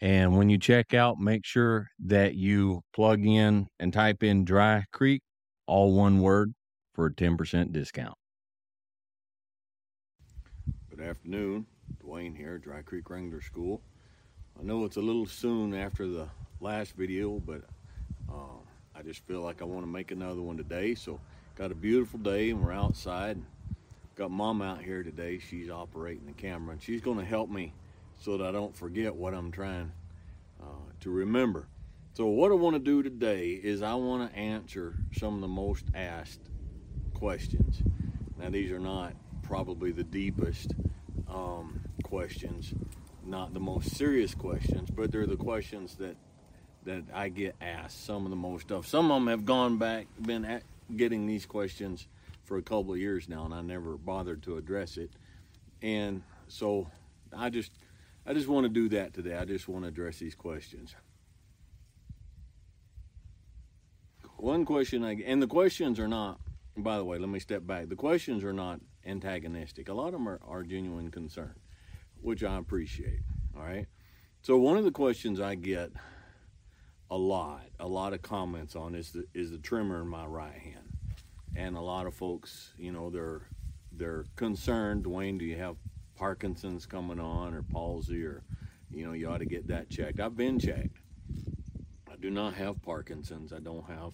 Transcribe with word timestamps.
and 0.00 0.36
when 0.36 0.50
you 0.50 0.58
check 0.58 0.92
out, 0.92 1.18
make 1.18 1.44
sure 1.44 1.88
that 2.04 2.34
you 2.34 2.82
plug 2.94 3.24
in 3.24 3.66
and 3.80 3.92
type 3.92 4.22
in 4.22 4.44
Dry 4.44 4.84
Creek, 4.92 5.22
all 5.66 5.94
one 5.94 6.20
word, 6.20 6.52
for 6.94 7.06
a 7.06 7.10
10% 7.10 7.72
discount. 7.72 8.16
Good 10.90 11.00
afternoon. 11.00 11.66
DeWayne 12.02 12.36
here, 12.36 12.58
Dry 12.58 12.82
Creek 12.82 13.08
Wrangler 13.08 13.40
School. 13.40 13.80
I 14.58 14.62
know 14.62 14.84
it's 14.84 14.96
a 14.96 15.02
little 15.02 15.26
soon 15.26 15.74
after 15.74 16.06
the 16.06 16.28
last 16.60 16.96
video, 16.96 17.38
but 17.38 17.62
uh, 18.30 18.58
I 18.94 19.02
just 19.02 19.26
feel 19.26 19.40
like 19.40 19.62
I 19.62 19.64
want 19.64 19.82
to 19.82 19.90
make 19.90 20.10
another 20.10 20.42
one 20.42 20.56
today. 20.56 20.94
So, 20.94 21.20
got 21.54 21.70
a 21.70 21.74
beautiful 21.74 22.18
day 22.18 22.50
and 22.50 22.62
we're 22.62 22.72
outside. 22.72 23.38
Got 24.14 24.30
mom 24.30 24.62
out 24.62 24.82
here 24.82 25.02
today. 25.02 25.38
She's 25.38 25.70
operating 25.70 26.26
the 26.26 26.32
camera 26.32 26.72
and 26.72 26.82
she's 26.82 27.02
going 27.02 27.18
to 27.18 27.24
help 27.24 27.50
me 27.50 27.72
so 28.18 28.36
that 28.36 28.46
I 28.46 28.52
don't 28.52 28.74
forget 28.74 29.14
what 29.14 29.34
I'm 29.34 29.50
trying 29.50 29.92
uh, 30.60 30.92
to 31.00 31.10
remember. 31.10 31.68
So 32.14 32.26
what 32.26 32.50
I 32.50 32.54
want 32.54 32.74
to 32.74 32.80
do 32.80 33.02
today 33.02 33.50
is 33.50 33.82
I 33.82 33.94
want 33.94 34.30
to 34.30 34.38
answer 34.38 34.94
some 35.12 35.34
of 35.34 35.40
the 35.42 35.48
most 35.48 35.84
asked 35.94 36.40
questions. 37.14 37.82
Now 38.38 38.50
these 38.50 38.70
are 38.70 38.78
not 38.78 39.12
probably 39.42 39.92
the 39.92 40.04
deepest 40.04 40.72
um, 41.28 41.80
questions, 42.02 42.72
not 43.24 43.52
the 43.52 43.60
most 43.60 43.96
serious 43.96 44.34
questions, 44.34 44.90
but 44.90 45.12
they're 45.12 45.26
the 45.26 45.36
questions 45.36 45.96
that 45.96 46.16
that 46.84 47.02
I 47.12 47.28
get 47.28 47.56
asked. 47.60 48.04
Some 48.06 48.24
of 48.24 48.30
the 48.30 48.36
most 48.36 48.70
of 48.70 48.86
some 48.86 49.10
of 49.10 49.20
them 49.20 49.26
have 49.28 49.44
gone 49.44 49.76
back, 49.76 50.06
been 50.20 50.44
at, 50.44 50.62
getting 50.96 51.26
these 51.26 51.44
questions 51.44 52.06
for 52.44 52.56
a 52.56 52.62
couple 52.62 52.92
of 52.92 52.98
years 52.98 53.28
now, 53.28 53.44
and 53.44 53.52
I 53.52 53.60
never 53.60 53.96
bothered 53.96 54.42
to 54.44 54.56
address 54.56 54.96
it. 54.96 55.10
And 55.82 56.22
so 56.48 56.86
I 57.36 57.50
just 57.50 57.72
I 58.26 58.34
just 58.34 58.48
want 58.48 58.64
to 58.64 58.68
do 58.68 58.88
that 58.88 59.14
today. 59.14 59.36
I 59.36 59.44
just 59.44 59.68
want 59.68 59.84
to 59.84 59.88
address 59.88 60.18
these 60.18 60.34
questions. 60.34 60.96
One 64.36 64.64
question, 64.64 65.04
I, 65.04 65.16
and 65.24 65.40
the 65.40 65.46
questions 65.46 66.00
are 66.00 66.08
not, 66.08 66.40
by 66.76 66.98
the 66.98 67.04
way, 67.04 67.18
let 67.18 67.28
me 67.28 67.38
step 67.38 67.66
back. 67.66 67.88
The 67.88 67.96
questions 67.96 68.42
are 68.42 68.52
not 68.52 68.80
antagonistic. 69.06 69.88
A 69.88 69.94
lot 69.94 70.08
of 70.08 70.12
them 70.12 70.28
are, 70.28 70.40
are 70.46 70.64
genuine 70.64 71.10
concern, 71.10 71.54
which 72.20 72.42
I 72.42 72.58
appreciate. 72.58 73.20
All 73.56 73.62
right. 73.62 73.86
So 74.42 74.58
one 74.58 74.76
of 74.76 74.84
the 74.84 74.90
questions 74.90 75.40
I 75.40 75.54
get 75.54 75.92
a 77.10 77.16
lot, 77.16 77.62
a 77.78 77.86
lot 77.86 78.12
of 78.12 78.22
comments 78.22 78.74
on 78.76 78.94
is 78.94 79.12
the 79.12 79.24
is 79.32 79.50
the 79.52 79.58
tremor 79.58 80.02
in 80.02 80.08
my 80.08 80.26
right 80.26 80.52
hand, 80.52 80.96
and 81.54 81.76
a 81.76 81.80
lot 81.80 82.06
of 82.06 82.14
folks, 82.14 82.72
you 82.76 82.92
know, 82.92 83.10
they're 83.10 83.42
they're 83.92 84.24
concerned. 84.34 85.04
DeWayne, 85.04 85.38
do 85.38 85.44
you 85.44 85.56
have 85.56 85.76
Parkinson's 86.16 86.86
coming 86.86 87.20
on 87.20 87.54
or 87.54 87.62
palsy 87.62 88.24
or, 88.24 88.42
you 88.90 89.06
know, 89.06 89.12
you 89.12 89.28
ought 89.28 89.38
to 89.38 89.46
get 89.46 89.68
that 89.68 89.90
checked. 89.90 90.20
I've 90.20 90.36
been 90.36 90.58
checked. 90.58 90.98
I 92.10 92.16
do 92.16 92.30
not 92.30 92.54
have 92.54 92.82
Parkinson's. 92.82 93.52
I 93.52 93.58
don't 93.58 93.84
have 93.86 94.12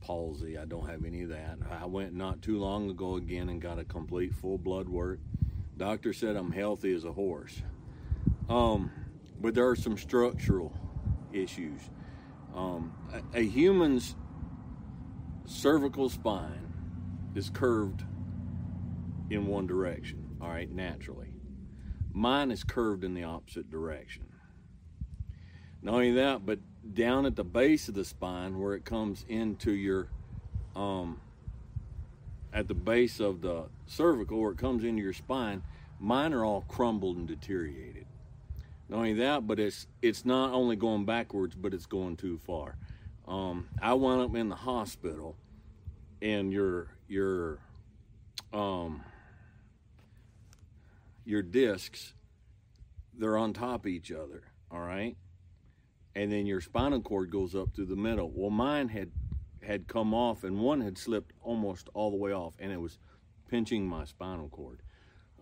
palsy. 0.00 0.56
I 0.56 0.64
don't 0.64 0.88
have 0.88 1.04
any 1.04 1.22
of 1.22 1.30
that. 1.30 1.58
I 1.70 1.86
went 1.86 2.14
not 2.14 2.42
too 2.42 2.58
long 2.58 2.88
ago 2.90 3.16
again 3.16 3.48
and 3.48 3.60
got 3.60 3.78
a 3.78 3.84
complete 3.84 4.34
full 4.34 4.58
blood 4.58 4.88
work. 4.88 5.18
Doctor 5.76 6.12
said 6.12 6.36
I'm 6.36 6.52
healthy 6.52 6.94
as 6.94 7.04
a 7.04 7.12
horse. 7.12 7.62
Um, 8.48 8.90
but 9.40 9.54
there 9.54 9.68
are 9.68 9.76
some 9.76 9.96
structural 9.96 10.72
issues. 11.32 11.80
Um, 12.54 12.92
a, 13.12 13.40
a 13.40 13.42
human's 13.42 14.14
cervical 15.46 16.08
spine 16.08 16.72
is 17.34 17.50
curved 17.50 18.04
in 19.30 19.46
one 19.46 19.66
direction, 19.66 20.36
all 20.40 20.48
right, 20.48 20.70
naturally. 20.70 21.29
Mine 22.12 22.50
is 22.50 22.64
curved 22.64 23.04
in 23.04 23.14
the 23.14 23.24
opposite 23.24 23.70
direction. 23.70 24.26
Not 25.82 25.94
only 25.94 26.12
that, 26.12 26.44
but 26.44 26.58
down 26.94 27.26
at 27.26 27.36
the 27.36 27.44
base 27.44 27.88
of 27.88 27.94
the 27.94 28.04
spine 28.04 28.58
where 28.58 28.74
it 28.74 28.84
comes 28.84 29.24
into 29.28 29.72
your, 29.72 30.08
um, 30.74 31.20
at 32.52 32.68
the 32.68 32.74
base 32.74 33.20
of 33.20 33.40
the 33.40 33.64
cervical 33.86 34.40
where 34.40 34.52
it 34.52 34.58
comes 34.58 34.84
into 34.84 35.02
your 35.02 35.12
spine, 35.12 35.62
mine 35.98 36.32
are 36.32 36.44
all 36.44 36.62
crumbled 36.62 37.16
and 37.16 37.28
deteriorated. 37.28 38.06
Not 38.88 38.96
only 38.98 39.14
that, 39.14 39.46
but 39.46 39.60
it's 39.60 39.86
it's 40.02 40.24
not 40.24 40.52
only 40.52 40.74
going 40.74 41.04
backwards, 41.04 41.54
but 41.54 41.72
it's 41.72 41.86
going 41.86 42.16
too 42.16 42.38
far. 42.38 42.76
Um, 43.28 43.68
I 43.80 43.94
wound 43.94 44.22
up 44.22 44.34
in 44.34 44.48
the 44.48 44.56
hospital, 44.56 45.36
and 46.20 46.52
your 46.52 46.88
your 47.06 47.60
um, 48.52 49.04
your 51.30 51.42
discs, 51.42 52.12
they're 53.16 53.38
on 53.38 53.52
top 53.52 53.82
of 53.82 53.86
each 53.86 54.10
other, 54.10 54.42
all 54.70 54.80
right? 54.80 55.16
And 56.14 56.32
then 56.32 56.44
your 56.44 56.60
spinal 56.60 57.00
cord 57.00 57.30
goes 57.30 57.54
up 57.54 57.72
through 57.72 57.86
the 57.86 57.96
middle. 57.96 58.30
Well, 58.34 58.50
mine 58.50 58.88
had 58.88 59.12
had 59.62 59.86
come 59.86 60.14
off 60.14 60.42
and 60.42 60.58
one 60.58 60.80
had 60.80 60.98
slipped 60.98 61.32
almost 61.42 61.88
all 61.92 62.10
the 62.10 62.16
way 62.16 62.32
off 62.32 62.54
and 62.58 62.72
it 62.72 62.80
was 62.80 62.98
pinching 63.48 63.86
my 63.86 64.04
spinal 64.04 64.48
cord. 64.48 64.80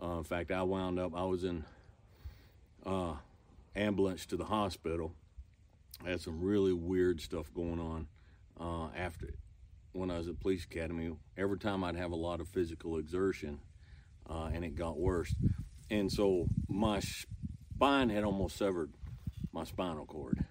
Uh, 0.02 0.18
in 0.18 0.24
fact, 0.24 0.50
I 0.50 0.62
wound 0.62 0.98
up, 0.98 1.14
I 1.14 1.24
was 1.24 1.44
in 1.44 1.64
uh, 2.84 3.14
ambulance 3.76 4.26
to 4.26 4.36
the 4.36 4.44
hospital. 4.44 5.14
I 6.04 6.10
had 6.10 6.20
some 6.20 6.42
really 6.42 6.72
weird 6.72 7.20
stuff 7.20 7.52
going 7.54 7.80
on 7.80 8.08
uh, 8.60 8.88
after 8.96 9.34
when 9.92 10.10
I 10.10 10.18
was 10.18 10.28
at 10.28 10.40
police 10.40 10.64
academy. 10.64 11.16
Every 11.36 11.58
time 11.58 11.82
I'd 11.82 11.96
have 11.96 12.12
a 12.12 12.16
lot 12.16 12.40
of 12.40 12.48
physical 12.48 12.98
exertion 12.98 13.60
uh, 14.28 14.50
and 14.52 14.64
it 14.64 14.74
got 14.74 14.98
worse 14.98 15.34
and 15.90 16.10
so 16.10 16.46
my 16.68 17.00
spine 17.00 18.10
had 18.10 18.24
almost 18.24 18.56
severed 18.56 18.92
my 19.52 19.64
spinal 19.64 20.06
cord. 20.06 20.44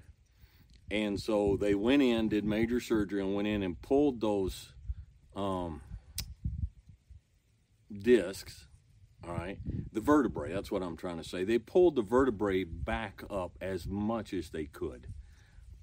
And 0.89 1.19
so 1.19 1.57
they 1.59 1.75
went 1.75 2.01
in, 2.01 2.29
did 2.29 2.45
major 2.45 2.79
surgery, 2.79 3.21
and 3.21 3.35
went 3.35 3.47
in 3.47 3.61
and 3.61 3.81
pulled 3.81 4.21
those 4.21 4.73
um, 5.35 5.81
discs. 7.91 8.67
All 9.27 9.33
right, 9.33 9.57
the 9.91 9.99
vertebrae. 9.99 10.53
That's 10.53 10.71
what 10.71 10.81
I'm 10.81 10.95
trying 10.95 11.17
to 11.17 11.23
say. 11.23 11.43
They 11.43 11.57
pulled 11.57 11.95
the 11.95 12.01
vertebrae 12.01 12.63
back 12.63 13.23
up 13.29 13.57
as 13.59 13.85
much 13.85 14.33
as 14.33 14.51
they 14.51 14.65
could, 14.65 15.07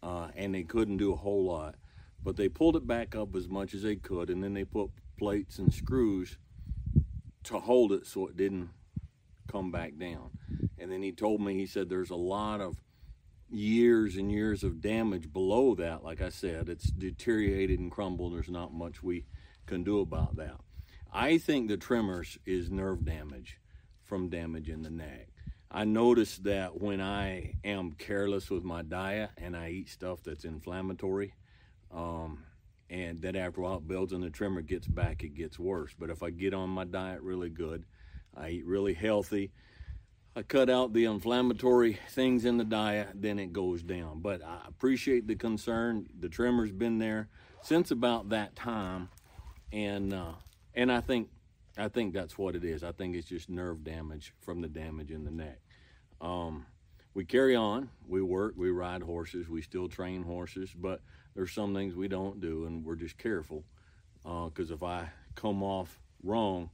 uh, 0.03 0.29
and 0.35 0.55
they 0.55 0.63
couldn't 0.63 0.97
do 0.97 1.13
a 1.13 1.17
whole 1.17 1.45
lot. 1.45 1.75
But 2.23 2.37
they 2.37 2.49
pulled 2.49 2.77
it 2.77 2.87
back 2.87 3.15
up 3.15 3.37
as 3.37 3.49
much 3.49 3.75
as 3.75 3.83
they 3.83 3.97
could, 3.97 4.31
and 4.31 4.43
then 4.43 4.55
they 4.55 4.65
put 4.65 4.91
plates 5.19 5.59
and 5.59 5.75
screws 5.75 6.39
to 7.43 7.61
hold 7.61 7.93
it 7.93 8.07
so 8.07 8.29
it 8.29 8.37
didn't 8.37 8.71
come 9.47 9.71
back 9.71 9.97
down. 9.99 10.31
And 10.79 10.91
then 10.91 11.03
he 11.03 11.13
told 11.13 11.41
me, 11.41 11.55
he 11.55 11.67
said, 11.67 11.89
there's 11.89 12.11
a 12.11 12.17
lot 12.17 12.61
of 12.61 12.77
years 13.51 14.17
and 14.17 14.31
years 14.31 14.65
of 14.65 14.81
damage 14.81 15.33
below 15.33 15.75
that. 15.77 16.03
Like 16.03 16.21
I 16.21 16.29
said, 16.29 16.69
it's 16.69 16.91
deteriorated 16.91 17.79
and 17.79 17.91
crumbled. 17.91 18.35
There's 18.35 18.49
not 18.49 18.73
much 18.73 19.03
we 19.03 19.27
can 19.67 19.85
do 19.85 20.01
about 20.01 20.37
that. 20.37 20.57
I 21.13 21.39
think 21.39 21.69
the 21.69 21.77
tremors 21.77 22.39
is 22.45 22.71
nerve 22.71 23.05
damage 23.05 23.61
from 24.03 24.29
damage 24.29 24.69
in 24.69 24.83
the 24.83 24.91
neck. 24.91 25.29
I 25.71 25.85
notice 25.85 26.39
that 26.39 26.81
when 26.81 27.01
I 27.01 27.55
am 27.65 27.93
careless 27.93 28.51
with 28.51 28.65
my 28.65 28.83
diet 28.83 29.31
and 29.37 29.57
I 29.57 29.71
eat 29.71 29.89
stuff 29.89 30.23
that's 30.23 30.45
inflammatory, 30.45 31.35
um, 31.93 32.45
and 32.91 33.23
that 33.23 33.35
after 33.35 33.61
a 33.61 33.65
while 33.65 33.77
it 33.79 33.89
builds 33.89 34.13
and 34.13 34.23
the 34.23 34.31
tremor 34.31 34.61
gets 34.61 34.87
back, 34.87 35.25
it 35.25 35.35
gets 35.35 35.59
worse. 35.59 35.93
But 35.99 36.11
if 36.11 36.23
I 36.23 36.31
get 36.31 36.55
on 36.55 36.71
my 36.71 36.85
diet 36.85 37.23
really 37.23 37.49
good, 37.49 37.87
I 38.37 38.51
eat 38.51 38.67
really 38.67 38.95
healthy. 38.95 39.53
I 40.37 40.43
cut 40.43 40.69
out 40.69 40.93
the 40.93 41.05
inflammatory 41.05 41.99
things 42.11 42.45
in 42.45 42.57
the 42.57 42.65
diet, 42.65 43.11
then 43.15 43.39
it 43.39 43.53
goes 43.53 43.83
down. 43.83 44.21
But 44.21 44.43
I 44.43 44.59
appreciate 44.67 45.29
the 45.29 45.37
concern. 45.37 46.09
The 46.19 46.29
trimmer's 46.29 46.73
been 46.73 46.99
there 46.99 47.29
since 47.63 47.93
about 47.93 48.31
that 48.31 48.57
time, 48.57 49.11
and 49.73 50.13
uh, 50.13 50.33
and 50.75 50.91
I 50.91 51.01
think 51.01 51.29
I 51.79 51.89
think 51.89 52.15
that's 52.15 52.37
what 52.37 52.57
it 52.57 52.65
is. 52.65 52.83
I 52.83 52.91
think 52.91 53.15
it's 53.15 53.29
just 53.29 53.49
nerve 53.49 53.85
damage 53.85 54.35
from 54.41 54.61
the 54.61 54.69
damage 54.69 55.13
in 55.13 55.25
the 55.25 55.31
neck. 55.31 55.61
Um, 56.21 56.67
we 57.15 57.25
carry 57.25 57.55
on. 57.55 57.91
We 58.09 58.21
work. 58.21 58.55
We 58.57 58.71
ride 58.71 59.03
horses. 59.03 59.49
We 59.49 59.63
still 59.63 59.89
train 59.89 60.25
horses, 60.25 60.75
but 60.77 61.01
there's 61.37 61.53
some 61.53 61.75
things 61.75 61.95
we 61.95 62.09
don't 62.09 62.41
do, 62.41 62.65
and 62.65 62.85
we're 62.85 62.97
just 62.97 63.19
careful 63.19 63.65
because 64.23 64.71
uh, 64.71 64.75
if 64.75 64.83
I 64.83 65.11
come 65.37 65.63
off 65.63 66.01
wrong, 66.23 66.71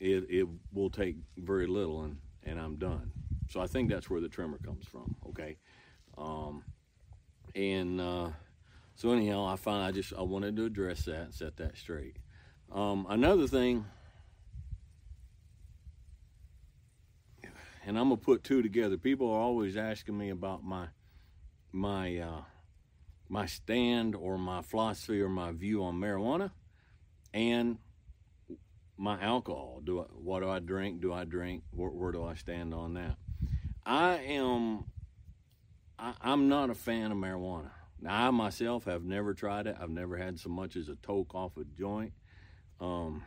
it 0.00 0.26
it 0.28 0.48
will 0.72 0.90
take 0.90 1.16
very 1.36 1.66
little, 1.66 2.02
and 2.02 2.18
and 2.42 2.58
I'm 2.60 2.76
done. 2.76 3.10
So 3.50 3.60
I 3.60 3.66
think 3.66 3.90
that's 3.90 4.08
where 4.08 4.20
the 4.20 4.28
tremor 4.28 4.58
comes 4.58 4.86
from. 4.86 5.16
Okay, 5.28 5.56
um, 6.16 6.64
and 7.54 8.00
uh, 8.00 8.30
so 8.94 9.10
anyhow, 9.10 9.46
I 9.46 9.56
find 9.56 9.84
I 9.84 9.92
just 9.92 10.12
I 10.16 10.22
wanted 10.22 10.56
to 10.56 10.64
address 10.64 11.04
that 11.04 11.20
and 11.20 11.34
set 11.34 11.56
that 11.56 11.76
straight. 11.76 12.16
Um, 12.72 13.06
another 13.08 13.46
thing, 13.46 13.84
and 17.86 17.98
I'm 17.98 18.08
gonna 18.08 18.16
put 18.16 18.44
two 18.44 18.62
together. 18.62 18.96
People 18.96 19.30
are 19.30 19.40
always 19.40 19.76
asking 19.76 20.16
me 20.16 20.30
about 20.30 20.64
my 20.64 20.88
my 21.72 22.18
uh, 22.18 22.42
my 23.28 23.46
stand 23.46 24.14
or 24.14 24.38
my 24.38 24.62
philosophy 24.62 25.20
or 25.20 25.28
my 25.28 25.52
view 25.52 25.82
on 25.84 25.98
marijuana 26.00 26.50
and 27.32 27.78
my 28.96 29.20
alcohol. 29.20 29.80
Do 29.84 30.00
I, 30.00 30.04
what 30.04 30.40
do 30.40 30.48
I 30.48 30.58
drink? 30.58 31.00
Do 31.00 31.12
I 31.12 31.24
drink? 31.24 31.64
Where, 31.70 31.90
where 31.90 32.12
do 32.12 32.24
I 32.24 32.34
stand 32.34 32.72
on 32.74 32.94
that? 32.94 33.16
I 33.84 34.16
am. 34.16 34.84
I, 35.98 36.14
I'm 36.20 36.48
not 36.48 36.70
a 36.70 36.74
fan 36.74 37.12
of 37.12 37.18
marijuana. 37.18 37.70
Now, 38.00 38.28
I 38.28 38.30
myself 38.30 38.84
have 38.84 39.04
never 39.04 39.34
tried 39.34 39.66
it. 39.66 39.76
I've 39.80 39.90
never 39.90 40.16
had 40.16 40.38
so 40.38 40.48
much 40.50 40.76
as 40.76 40.88
a 40.88 40.96
toke 40.96 41.34
off 41.34 41.56
a 41.56 41.64
joint. 41.64 42.12
Um, 42.80 43.22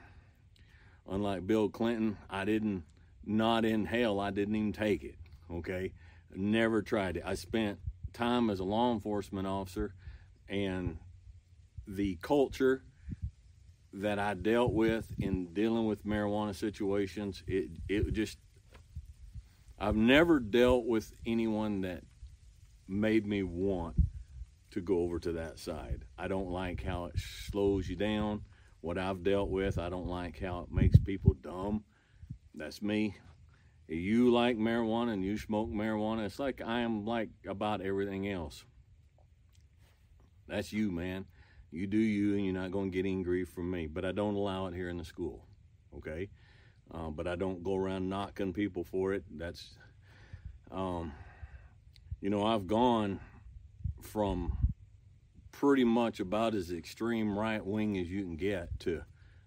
unlike 1.09 1.47
Bill 1.47 1.69
Clinton, 1.69 2.17
I 2.29 2.45
didn't 2.45 2.83
not 3.25 3.65
inhale. 3.65 4.19
I 4.19 4.31
didn't 4.31 4.55
even 4.55 4.73
take 4.73 5.03
it. 5.03 5.15
Okay, 5.51 5.93
never 6.35 6.81
tried 6.81 7.17
it. 7.17 7.23
I 7.25 7.35
spent 7.35 7.79
time 8.13 8.49
as 8.49 8.59
a 8.59 8.63
law 8.63 8.93
enforcement 8.93 9.47
officer, 9.47 9.93
and 10.49 10.97
the 11.87 12.17
culture 12.21 12.83
that 14.01 14.19
I 14.19 14.33
dealt 14.35 14.73
with 14.73 15.11
in 15.19 15.53
dealing 15.53 15.87
with 15.87 16.05
marijuana 16.05 16.55
situations, 16.55 17.43
it 17.47 17.69
it 17.87 18.13
just 18.13 18.37
I've 19.79 19.95
never 19.95 20.39
dealt 20.39 20.85
with 20.85 21.11
anyone 21.25 21.81
that 21.81 22.03
made 22.87 23.25
me 23.25 23.43
want 23.43 23.95
to 24.71 24.81
go 24.81 24.99
over 24.99 25.19
to 25.19 25.33
that 25.33 25.59
side. 25.59 26.05
I 26.17 26.27
don't 26.27 26.49
like 26.49 26.83
how 26.83 27.05
it 27.05 27.15
slows 27.17 27.87
you 27.89 27.95
down. 27.95 28.41
What 28.81 28.97
I've 28.97 29.23
dealt 29.23 29.49
with, 29.49 29.77
I 29.77 29.89
don't 29.89 30.07
like 30.07 30.39
how 30.39 30.59
it 30.61 30.71
makes 30.71 30.97
people 30.99 31.33
dumb. 31.33 31.83
That's 32.55 32.81
me. 32.81 33.15
You 33.87 34.31
like 34.31 34.57
marijuana 34.57 35.13
and 35.13 35.23
you 35.23 35.37
smoke 35.37 35.69
marijuana, 35.69 36.25
it's 36.25 36.39
like 36.39 36.61
I 36.65 36.81
am 36.81 37.05
like 37.05 37.29
about 37.47 37.81
everything 37.81 38.29
else. 38.29 38.63
That's 40.47 40.71
you, 40.71 40.91
man 40.91 41.25
you 41.71 41.87
do 41.87 41.97
you 41.97 42.35
and 42.35 42.45
you're 42.45 42.53
not 42.53 42.71
going 42.71 42.91
to 42.91 42.95
get 42.95 43.07
any 43.07 43.23
grief 43.23 43.49
from 43.49 43.69
me 43.69 43.87
but 43.87 44.05
i 44.05 44.11
don't 44.11 44.35
allow 44.35 44.67
it 44.67 44.73
here 44.73 44.89
in 44.89 44.97
the 44.97 45.05
school 45.05 45.43
okay? 45.97 46.29
Uh, 46.93 47.09
but 47.09 47.27
i 47.27 47.35
don't 47.35 47.63
go 47.63 47.75
around 47.75 48.07
knocking 48.07 48.53
people 48.53 48.83
for 48.83 49.13
it. 49.13 49.23
That's 49.29 49.71
um, 50.71 51.13
you 52.21 52.29
know 52.29 52.45
i've 52.45 52.67
gone 52.67 53.19
from 54.01 54.57
pretty 55.51 55.83
much 55.83 56.19
about 56.19 56.53
as 56.55 56.71
extreme 56.71 57.37
right 57.37 57.65
wing 57.65 57.97
as 57.97 58.09
you 58.09 58.21
can 58.21 58.35
get 58.35 58.79
to 58.79 59.01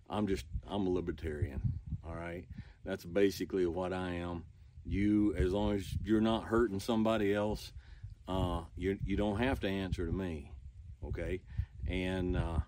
i'm 0.08 0.26
just 0.26 0.44
i'm 0.66 0.86
a 0.86 0.90
libertarian 0.90 1.60
all 2.06 2.14
right? 2.14 2.44
That's 2.84 3.04
basically 3.04 3.66
what 3.66 3.92
i 3.92 4.12
am. 4.12 4.44
You 4.84 5.34
as 5.36 5.52
long 5.52 5.74
as 5.74 5.86
you're 6.02 6.20
not 6.20 6.44
hurting 6.44 6.80
somebody 6.80 7.34
else 7.34 7.72
uh, 8.26 8.62
you, 8.76 8.98
you 9.04 9.16
don't 9.16 9.38
have 9.38 9.60
to 9.60 9.68
answer 9.68 10.06
to 10.06 10.12
me 10.12 10.52
okay 11.04 11.40
and 11.90 12.36
uh, 12.36 12.60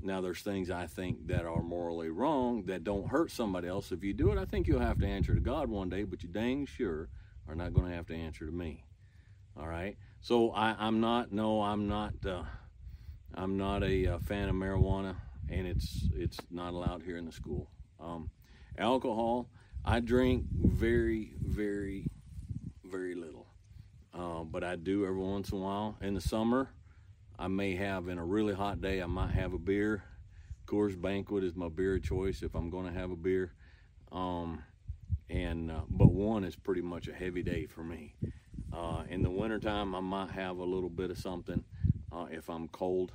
now 0.00 0.20
there's 0.20 0.40
things 0.40 0.70
I 0.70 0.86
think 0.86 1.26
that 1.26 1.44
are 1.44 1.62
morally 1.62 2.08
wrong 2.08 2.64
that 2.64 2.82
don't 2.82 3.08
hurt 3.08 3.30
somebody 3.30 3.68
else. 3.68 3.92
If 3.92 4.02
you 4.02 4.14
do 4.14 4.32
it, 4.32 4.38
I 4.38 4.46
think 4.46 4.66
you'll 4.66 4.80
have 4.80 4.98
to 5.00 5.06
answer 5.06 5.34
to 5.34 5.40
God 5.40 5.68
one 5.68 5.90
day, 5.90 6.04
but 6.04 6.22
you 6.22 6.30
dang 6.30 6.66
sure 6.66 7.08
are 7.46 7.54
not 7.54 7.74
going 7.74 7.88
to 7.90 7.94
have 7.94 8.06
to 8.06 8.14
answer 8.14 8.46
to 8.46 8.52
me. 8.52 8.84
All 9.56 9.68
right. 9.68 9.96
So 10.20 10.50
I, 10.50 10.88
am 10.88 11.00
not. 11.00 11.30
No, 11.30 11.62
I'm 11.62 11.86
not. 11.86 12.14
Uh, 12.26 12.44
I'm 13.34 13.58
not 13.58 13.82
a, 13.82 14.04
a, 14.04 14.14
uh, 14.14 14.18
fan 14.18 14.48
of 14.48 14.54
marijuana, 14.54 15.16
and 15.50 15.66
it's 15.66 16.08
it's 16.14 16.38
not 16.50 16.72
allowed 16.72 17.02
here 17.02 17.18
in 17.18 17.26
the 17.26 17.32
school. 17.32 17.68
Um, 18.00 18.30
alcohol, 18.78 19.48
I 19.84 20.00
drink 20.00 20.46
very, 20.50 21.34
very, 21.40 22.06
very 22.84 23.14
little, 23.14 23.46
uh, 24.14 24.44
but 24.44 24.64
I 24.64 24.76
do 24.76 25.04
every 25.04 25.20
once 25.20 25.50
in 25.50 25.58
a 25.58 25.60
while. 25.60 25.96
In 26.00 26.14
the 26.14 26.20
summer, 26.20 26.70
I 27.38 27.48
may 27.48 27.74
have 27.76 28.08
in 28.08 28.18
a 28.18 28.24
really 28.24 28.54
hot 28.54 28.80
day, 28.80 29.02
I 29.02 29.06
might 29.06 29.32
have 29.32 29.54
a 29.54 29.58
beer. 29.58 30.04
Coors 30.66 31.00
Banquet 31.00 31.44
is 31.44 31.54
my 31.54 31.68
beer 31.68 31.98
choice 31.98 32.42
if 32.42 32.54
I'm 32.54 32.70
going 32.70 32.86
to 32.86 32.98
have 32.98 33.10
a 33.10 33.16
beer. 33.16 33.52
Um, 34.12 34.62
and 35.28 35.70
uh, 35.70 35.80
but 35.88 36.12
one 36.12 36.44
is 36.44 36.54
pretty 36.54 36.80
much 36.80 37.08
a 37.08 37.12
heavy 37.12 37.42
day 37.42 37.66
for 37.66 37.82
me. 37.82 38.14
Uh, 38.72 39.02
in 39.08 39.22
the 39.22 39.30
wintertime, 39.30 39.94
I 39.94 40.00
might 40.00 40.30
have 40.30 40.58
a 40.58 40.64
little 40.64 40.88
bit 40.88 41.10
of 41.10 41.18
something 41.18 41.64
uh, 42.12 42.26
if 42.30 42.48
I'm 42.48 42.68
cold, 42.68 43.12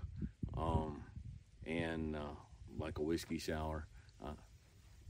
um, 0.58 1.04
and 1.66 2.16
uh, 2.16 2.36
like 2.78 2.98
a 3.00 3.02
whiskey 3.02 3.40
sour. 3.40 3.88
Uh, 4.24 4.34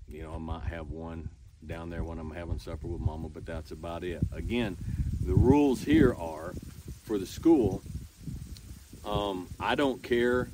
you 0.07 0.23
know, 0.23 0.33
I 0.33 0.38
might 0.38 0.63
have 0.65 0.89
one 0.89 1.29
down 1.65 1.89
there 1.89 2.03
when 2.03 2.19
I'm 2.19 2.31
having 2.31 2.59
supper 2.59 2.88
with 2.88 3.01
Mama, 3.01 3.29
but 3.29 3.45
that's 3.45 3.71
about 3.71 4.03
it. 4.03 4.21
Again, 4.31 4.77
the 5.21 5.35
rules 5.35 5.81
here 5.81 6.13
are 6.13 6.53
for 7.03 7.17
the 7.17 7.25
school 7.25 7.83
um, 9.09 9.47
I 9.59 9.73
don't 9.73 10.03
care 10.03 10.50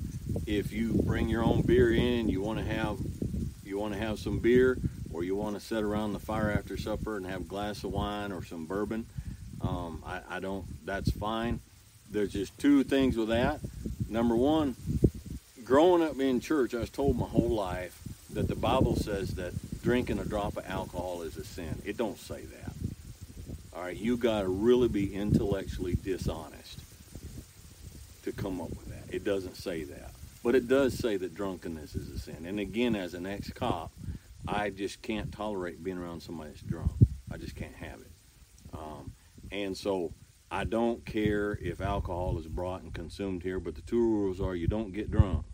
if 0.46 0.72
you 0.72 0.94
bring 1.04 1.28
your 1.28 1.44
own 1.44 1.60
beer 1.60 1.92
in. 1.92 2.30
You 2.30 2.40
want 2.40 2.58
to 2.58 2.64
have 2.64 2.98
you 3.64 3.78
want 3.78 3.92
to 3.92 3.98
have 3.98 4.18
some 4.18 4.38
beer, 4.38 4.78
or 5.12 5.24
you 5.24 5.36
want 5.36 5.56
to 5.56 5.60
sit 5.60 5.82
around 5.82 6.14
the 6.14 6.18
fire 6.18 6.50
after 6.50 6.76
supper 6.78 7.18
and 7.18 7.26
have 7.26 7.42
a 7.42 7.44
glass 7.44 7.84
of 7.84 7.92
wine 7.92 8.32
or 8.32 8.42
some 8.42 8.64
bourbon. 8.64 9.04
Um, 9.60 10.02
I, 10.06 10.20
I 10.30 10.40
don't. 10.40 10.64
That's 10.86 11.10
fine. 11.10 11.60
There's 12.10 12.32
just 12.32 12.56
two 12.58 12.82
things 12.82 13.16
with 13.16 13.28
that. 13.28 13.60
Number 14.08 14.36
one, 14.36 14.76
growing 15.64 16.02
up 16.02 16.18
in 16.18 16.40
church, 16.40 16.74
I 16.74 16.78
was 16.78 16.90
told 16.90 17.18
my 17.18 17.26
whole 17.26 17.50
life 17.50 18.00
that 18.32 18.48
the 18.48 18.54
Bible 18.54 18.96
says 18.96 19.34
that 19.34 19.52
drinking 19.82 20.18
a 20.18 20.24
drop 20.24 20.56
of 20.56 20.66
alcohol 20.66 21.22
is 21.22 21.36
a 21.36 21.44
sin. 21.44 21.82
It 21.84 21.98
don't 21.98 22.18
say 22.18 22.40
that. 22.42 22.72
All 23.74 23.82
right, 23.82 23.96
you 23.96 24.16
got 24.16 24.42
to 24.42 24.48
really 24.48 24.88
be 24.88 25.12
intellectually 25.12 25.96
dishonest 26.02 26.85
to 28.26 28.32
come 28.32 28.60
up 28.60 28.70
with 28.70 28.86
that. 28.88 29.14
It 29.14 29.24
doesn't 29.24 29.56
say 29.56 29.84
that. 29.84 30.10
But 30.42 30.54
it 30.56 30.68
does 30.68 30.98
say 30.98 31.16
that 31.16 31.34
drunkenness 31.34 31.94
is 31.94 32.10
a 32.10 32.18
sin. 32.18 32.44
And 32.44 32.60
again, 32.60 32.94
as 32.96 33.14
an 33.14 33.24
ex 33.24 33.50
cop, 33.52 33.92
I 34.46 34.70
just 34.70 35.00
can't 35.00 35.32
tolerate 35.32 35.82
being 35.82 35.96
around 35.98 36.20
somebody 36.20 36.50
that's 36.50 36.62
drunk. 36.62 36.90
I 37.30 37.36
just 37.36 37.56
can't 37.56 37.74
have 37.74 38.00
it. 38.00 38.10
Um, 38.72 39.12
and 39.50 39.76
so 39.76 40.12
I 40.50 40.64
don't 40.64 41.04
care 41.04 41.58
if 41.62 41.80
alcohol 41.80 42.36
is 42.38 42.46
brought 42.46 42.82
and 42.82 42.92
consumed 42.92 43.42
here, 43.44 43.60
but 43.60 43.76
the 43.76 43.82
two 43.82 44.00
rules 44.00 44.40
are 44.40 44.54
you 44.54 44.66
don't 44.66 44.92
get 44.92 45.10
drunk. 45.10 45.46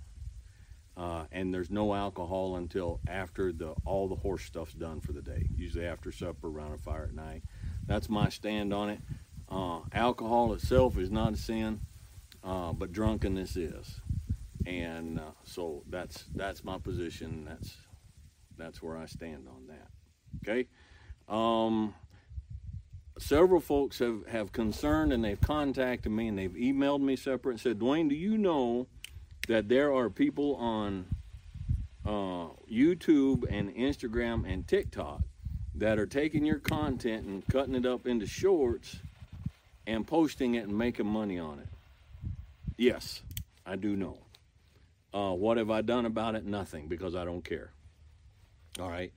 Uh, 0.97 1.25
and 1.31 1.53
there's 1.53 1.71
no 1.71 1.95
alcohol 1.95 2.57
until 2.57 3.01
after 3.07 3.53
the 3.53 3.75
all 3.87 4.09
the 4.09 4.17
horse 4.17 4.45
stuff's 4.45 4.75
done 4.75 5.01
for 5.01 5.13
the 5.13 5.23
day. 5.23 5.47
Usually 5.57 5.87
after 5.87 6.13
supper, 6.13 6.49
around 6.49 6.73
a 6.73 6.79
fire 6.79 7.05
at 7.05 7.15
night. 7.15 7.43
That's 7.87 8.09
my 8.09 8.29
stand 8.29 8.73
on 8.75 8.91
it. 8.91 9.01
Uh, 9.49 9.81
alcohol 9.93 10.53
itself 10.55 10.99
is 10.99 11.11
not 11.11 11.35
a 11.35 11.37
sin 11.37 11.81
uh, 12.45 12.73
but 12.73 12.93
drunkenness 12.93 13.57
is, 13.57 14.01
and 14.67 15.19
uh, 15.19 15.33
so 15.45 15.83
that's 15.89 16.25
that's 16.35 16.65
my 16.65 16.79
position. 16.79 17.45
That's 17.49 17.77
that's 18.57 18.83
where 18.83 18.97
I 18.97 19.07
stand 19.07 19.47
on 19.49 19.67
that. 19.69 19.89
Okay. 20.43 20.69
Um, 21.29 21.95
several 23.19 23.61
folks 23.61 23.99
have, 23.99 24.27
have 24.27 24.53
concerned 24.53 25.13
and 25.13 25.25
they've 25.25 25.41
contacted 25.41 26.13
me 26.13 26.29
and 26.29 26.39
they've 26.39 26.53
emailed 26.53 27.01
me 27.01 27.17
separate 27.17 27.53
and 27.53 27.61
said, 27.61 27.79
DeWayne, 27.79 28.09
do 28.09 28.15
you 28.15 28.37
know 28.37 28.87
that 29.49 29.69
there 29.69 29.93
are 29.93 30.11
people 30.11 30.57
on 30.57 31.07
uh, 32.05 32.49
YouTube 32.71 33.45
and 33.49 33.75
Instagram 33.75 34.51
and 34.51 34.67
TikTok 34.67 35.23
that 35.75 35.99
are 35.99 36.07
taking 36.07 36.45
your 36.45 36.59
content 36.59 37.27
and 37.27 37.47
cutting 37.49 37.75
it 37.75 37.87
up 37.87 38.07
into 38.07 38.27
shorts 38.27 38.99
and 39.87 40.07
posting 40.07 40.55
it 40.55 40.67
and 40.67 40.77
making 40.77 41.07
money 41.07 41.39
on 41.39 41.59
it? 41.59 41.69
Yes, 42.77 43.23
I 43.67 43.77
do 43.77 43.97
know. 43.97 44.19
Uh, 45.13 45.33
what 45.33 45.59
have 45.59 45.71
I 45.71 45.83
done 45.83 46.07
about 46.07 46.35
it? 46.35 46.45
Nothing, 46.45 46.89
because 46.89 47.15
I 47.15 47.25
don't 47.25 47.45
care. 47.45 47.73
All 48.81 48.89
right. 48.89 49.13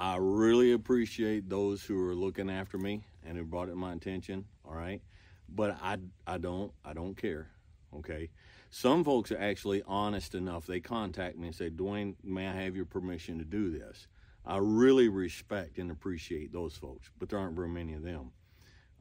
I 0.00 0.16
really 0.18 0.72
appreciate 0.72 1.50
those 1.50 1.84
who 1.84 2.02
are 2.08 2.14
looking 2.14 2.48
after 2.48 2.78
me 2.78 3.04
and 3.22 3.36
who 3.36 3.44
brought 3.44 3.68
it 3.68 3.72
to 3.72 3.76
my 3.76 3.92
attention. 3.92 4.46
All 4.64 4.74
right, 4.74 5.02
but 5.46 5.76
I 5.82 5.98
I 6.26 6.38
don't 6.38 6.72
I 6.82 6.94
don't 6.94 7.14
care. 7.14 7.50
Okay, 7.94 8.30
some 8.70 9.04
folks 9.04 9.30
are 9.30 9.38
actually 9.38 9.82
honest 9.86 10.34
enough. 10.34 10.66
They 10.66 10.80
contact 10.80 11.36
me 11.36 11.48
and 11.48 11.54
say, 11.54 11.68
DeWayne, 11.68 12.14
may 12.24 12.48
I 12.48 12.52
have 12.52 12.76
your 12.76 12.86
permission 12.86 13.38
to 13.40 13.44
do 13.44 13.70
this? 13.70 14.06
I 14.46 14.56
really 14.56 15.08
respect 15.08 15.76
and 15.76 15.90
appreciate 15.90 16.50
those 16.50 16.76
folks, 16.76 17.10
but 17.18 17.28
there 17.28 17.38
aren't 17.38 17.56
very 17.56 17.68
many 17.68 17.92
of 17.92 18.02
them. 18.02 18.30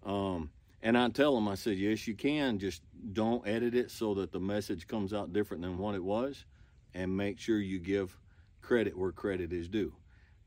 Um, 0.04 0.50
and 0.81 0.98
I 0.98 1.09
tell 1.09 1.36
them, 1.36 1.48
I 1.48 1.55
said, 1.55 1.77
yes, 1.77 2.07
you 2.07 2.15
can. 2.15 2.59
Just 2.59 2.81
don't 3.13 3.45
edit 3.48 3.75
it 3.75 3.91
so 3.91 4.13
that 4.15 4.31
the 4.31 4.39
message 4.39 4.88
comes 4.88 5.13
out 5.13 5.33
different 5.33 5.62
than 5.63 5.77
what 5.77 5.95
it 5.95 6.03
was, 6.03 6.45
and 6.93 7.15
make 7.15 7.39
sure 7.39 7.59
you 7.59 7.79
give 7.79 8.17
credit 8.62 8.98
where 8.98 9.12
credit 9.12 9.51
is 9.51 9.67
due. 9.67 9.93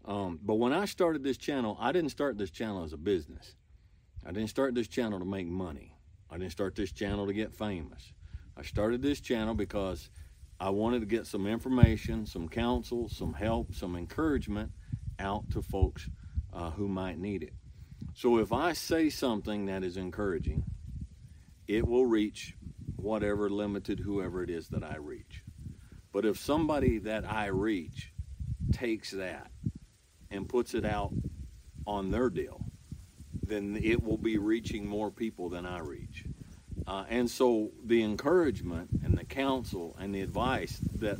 Um, 0.04 0.40
but 0.42 0.54
when 0.54 0.72
I 0.72 0.86
started 0.86 1.22
this 1.22 1.36
channel, 1.36 1.76
I 1.80 1.92
didn't 1.92 2.10
start 2.10 2.38
this 2.38 2.50
channel 2.50 2.82
as 2.82 2.92
a 2.92 2.96
business. 2.96 3.54
I 4.24 4.32
didn't 4.32 4.50
start 4.50 4.74
this 4.74 4.88
channel 4.88 5.18
to 5.18 5.24
make 5.24 5.46
money. 5.46 5.94
I 6.30 6.38
didn't 6.38 6.52
start 6.52 6.74
this 6.74 6.92
channel 6.92 7.26
to 7.26 7.32
get 7.32 7.52
famous. 7.54 8.12
I 8.56 8.62
started 8.62 9.02
this 9.02 9.20
channel 9.20 9.54
because 9.54 10.10
I 10.58 10.70
wanted 10.70 11.00
to 11.00 11.06
get 11.06 11.26
some 11.26 11.46
information, 11.46 12.26
some 12.26 12.48
counsel, 12.48 13.08
some 13.08 13.34
help, 13.34 13.74
some 13.74 13.96
encouragement 13.96 14.70
out 15.18 15.50
to 15.50 15.62
folks 15.62 16.08
uh, 16.52 16.70
who 16.70 16.88
might 16.88 17.18
need 17.18 17.42
it. 17.42 17.52
So 18.14 18.38
if 18.38 18.52
I 18.52 18.72
say 18.72 19.10
something 19.10 19.66
that 19.66 19.82
is 19.82 19.96
encouraging, 19.96 20.64
it 21.66 21.86
will 21.86 22.06
reach 22.06 22.54
whatever 22.96 23.50
limited 23.50 24.00
whoever 24.00 24.42
it 24.42 24.50
is 24.50 24.68
that 24.68 24.84
I 24.84 24.96
reach. 24.96 25.42
But 26.12 26.24
if 26.24 26.38
somebody 26.38 26.98
that 26.98 27.30
I 27.30 27.46
reach 27.46 28.12
takes 28.72 29.10
that 29.12 29.50
and 30.30 30.48
puts 30.48 30.74
it 30.74 30.84
out 30.84 31.12
on 31.86 32.10
their 32.10 32.30
deal, 32.30 32.64
then 33.42 33.78
it 33.82 34.02
will 34.02 34.18
be 34.18 34.38
reaching 34.38 34.86
more 34.86 35.10
people 35.10 35.48
than 35.48 35.66
I 35.66 35.80
reach. 35.80 36.24
Uh, 36.86 37.04
and 37.08 37.30
so 37.30 37.70
the 37.84 38.02
encouragement 38.02 38.90
and 39.04 39.16
the 39.16 39.24
counsel 39.24 39.96
and 39.98 40.14
the 40.14 40.20
advice 40.20 40.80
that 40.98 41.18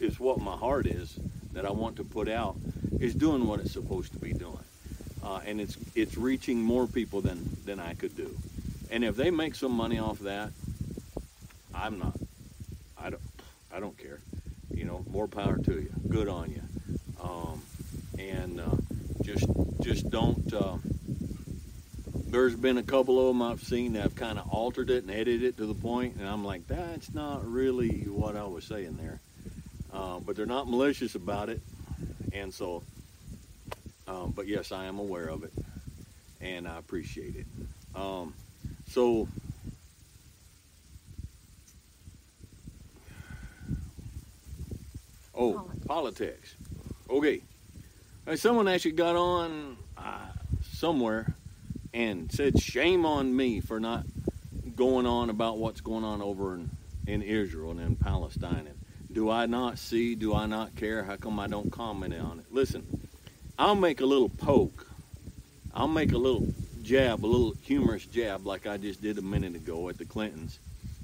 is 0.00 0.18
what 0.18 0.40
my 0.40 0.56
heart 0.56 0.86
is 0.86 1.18
that 1.52 1.66
I 1.66 1.70
want 1.70 1.96
to 1.96 2.04
put 2.04 2.28
out 2.28 2.56
is 3.00 3.14
doing 3.14 3.46
what 3.46 3.60
it's 3.60 3.72
supposed 3.72 4.12
to 4.12 4.18
be 4.18 4.32
doing. 4.32 4.58
Uh, 5.28 5.40
and 5.44 5.60
it's 5.60 5.76
it's 5.94 6.16
reaching 6.16 6.62
more 6.62 6.86
people 6.86 7.20
than 7.20 7.56
than 7.66 7.78
I 7.78 7.92
could 7.92 8.16
do. 8.16 8.34
And 8.90 9.04
if 9.04 9.14
they 9.14 9.30
make 9.30 9.54
some 9.54 9.72
money 9.72 9.98
off 9.98 10.20
that, 10.20 10.50
I'm 11.74 11.98
not. 11.98 12.16
I 12.96 13.10
don't. 13.10 13.22
I 13.70 13.78
don't 13.78 13.98
care. 13.98 14.20
You 14.72 14.86
know, 14.86 15.04
more 15.10 15.28
power 15.28 15.58
to 15.58 15.72
you. 15.72 15.92
Good 16.08 16.28
on 16.28 16.50
you. 16.50 16.62
Um, 17.22 17.62
and 18.18 18.58
uh, 18.58 18.76
just 19.22 19.44
just 19.82 20.08
don't. 20.08 20.50
Uh, 20.50 20.78
there's 22.28 22.56
been 22.56 22.78
a 22.78 22.82
couple 22.82 23.20
of 23.20 23.26
them 23.26 23.42
I've 23.42 23.62
seen 23.62 23.92
that 23.94 24.04
have 24.04 24.16
kind 24.16 24.38
of 24.38 24.48
altered 24.48 24.88
it 24.88 25.02
and 25.02 25.10
edited 25.10 25.42
it 25.42 25.56
to 25.58 25.66
the 25.66 25.74
point, 25.74 26.16
and 26.16 26.26
I'm 26.26 26.44
like, 26.44 26.66
that's 26.68 27.12
not 27.12 27.46
really 27.46 28.04
what 28.06 28.34
I 28.34 28.44
was 28.44 28.64
saying 28.64 28.96
there. 28.96 29.20
Uh, 29.92 30.20
but 30.20 30.36
they're 30.36 30.46
not 30.46 30.70
malicious 30.70 31.14
about 31.14 31.50
it, 31.50 31.60
and 32.32 32.54
so. 32.54 32.82
Um, 34.08 34.32
but 34.34 34.46
yes, 34.46 34.72
I 34.72 34.86
am 34.86 34.98
aware 34.98 35.28
of 35.28 35.44
it, 35.44 35.52
and 36.40 36.66
I 36.66 36.78
appreciate 36.78 37.36
it. 37.36 37.46
Um, 37.94 38.34
so. 38.88 39.28
Oh, 45.36 45.52
politics. 45.52 45.86
politics. 45.86 46.56
Okay. 47.10 47.42
Someone 48.36 48.66
actually 48.66 48.92
got 48.92 49.14
on 49.14 49.76
uh, 49.96 50.26
somewhere 50.72 51.34
and 51.94 52.30
said, 52.32 52.60
Shame 52.60 53.06
on 53.06 53.34
me 53.34 53.60
for 53.60 53.78
not 53.78 54.04
going 54.74 55.06
on 55.06 55.30
about 55.30 55.58
what's 55.58 55.80
going 55.80 56.04
on 56.04 56.20
over 56.22 56.54
in, 56.54 56.70
in 57.06 57.22
Israel 57.22 57.70
and 57.70 57.80
in 57.80 57.96
Palestine. 57.96 58.66
And 58.66 58.78
do 59.12 59.30
I 59.30 59.46
not 59.46 59.78
see? 59.78 60.14
Do 60.14 60.34
I 60.34 60.46
not 60.46 60.76
care? 60.76 61.04
How 61.04 61.16
come 61.16 61.38
I 61.38 61.46
don't 61.46 61.70
comment 61.70 62.14
on 62.14 62.40
it? 62.40 62.46
Listen, 62.50 62.97
I'll 63.58 63.74
make 63.74 64.00
a 64.00 64.06
little 64.06 64.28
poke. 64.28 64.86
I'll 65.74 65.88
make 65.88 66.12
a 66.12 66.18
little 66.18 66.46
jab, 66.84 67.24
a 67.24 67.26
little 67.26 67.54
humorous 67.62 68.06
jab, 68.06 68.46
like 68.46 68.68
I 68.68 68.76
just 68.76 69.02
did 69.02 69.18
a 69.18 69.22
minute 69.22 69.56
ago 69.56 69.88
at 69.88 69.98
the 69.98 70.04
Clintons. 70.04 70.58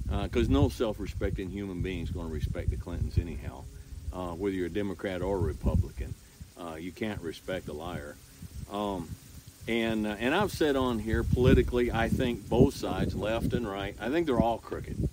Because 0.08 0.49
uh, 0.49 0.52
no 0.52 0.68
self 0.68 1.00
respecting 1.00 1.50
human 1.50 1.82
being 1.82 2.04
is 2.04 2.11
going 2.11 2.28
to 2.28 2.32
respect 2.32 2.70
the 2.70 2.76
Clintons 2.76 3.18
anyhow, 3.18 3.64
uh, 4.12 4.28
whether 4.34 4.54
you're 4.54 4.66
a 4.66 4.70
Democrat 4.70 5.20
or 5.20 5.37
a 5.37 5.40
Republican. 5.40 6.14
Uh, 6.56 6.76
you 6.76 6.92
can't 6.92 7.20
respect 7.23 7.66
a 7.68 7.73
liar. 7.73 8.14
Um, 8.70 9.08
and 9.66 10.06
uh, 10.06 10.14
and 10.20 10.34
I've 10.34 10.52
said 10.52 10.76
on 10.76 11.00
here 11.00 11.25
politically, 11.25 11.90
I 11.90 12.08
think 12.08 12.49
both 12.49 12.76
sides, 12.76 13.16
left 13.16 13.52
and 13.54 13.66
right, 13.66 13.96
I 13.99 14.11
think 14.11 14.26
they're 14.26 14.40
all 14.40 14.58
crooked. 14.58 15.08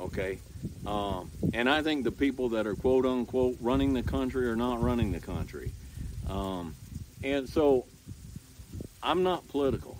Okay, 0.00 0.38
um, 0.86 1.30
and 1.52 1.68
I 1.68 1.82
think 1.82 2.02
the 2.02 2.10
people 2.10 2.48
that 2.50 2.66
are 2.66 2.74
quote 2.74 3.06
unquote 3.06 3.58
running 3.60 3.92
the 3.92 4.02
country 4.02 4.48
are 4.48 4.56
not 4.56 4.82
running 4.82 5.12
the 5.12 5.20
country. 5.20 5.70
Um, 6.28 6.74
and 7.22 7.48
so 7.48 7.86
I'm 9.02 9.22
not 9.22 9.46
political. 9.48 9.98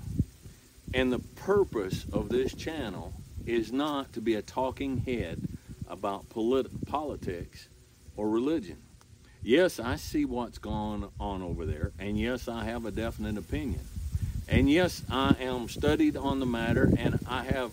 And 0.92 1.12
the 1.12 1.18
purpose 1.18 2.06
of 2.12 2.28
this 2.28 2.54
channel 2.54 3.12
is 3.46 3.72
not 3.72 4.12
to 4.14 4.20
be 4.20 4.34
a 4.34 4.42
talking 4.42 4.98
head 4.98 5.40
about 5.88 6.28
polit- 6.30 6.86
politics 6.86 7.68
or 8.16 8.28
religion. 8.28 8.78
Yes, 9.42 9.78
I 9.78 9.96
see 9.96 10.24
what's 10.24 10.56
going 10.56 11.06
on 11.20 11.42
over 11.42 11.66
there, 11.66 11.92
and 11.98 12.18
yes, 12.18 12.48
I 12.48 12.64
have 12.64 12.86
a 12.86 12.90
definite 12.90 13.36
opinion. 13.36 13.80
And 14.48 14.70
yes, 14.70 15.02
I 15.10 15.36
am 15.40 15.68
studied 15.68 16.16
on 16.16 16.40
the 16.40 16.46
matter, 16.46 16.90
and 16.96 17.18
I 17.28 17.44
have 17.44 17.72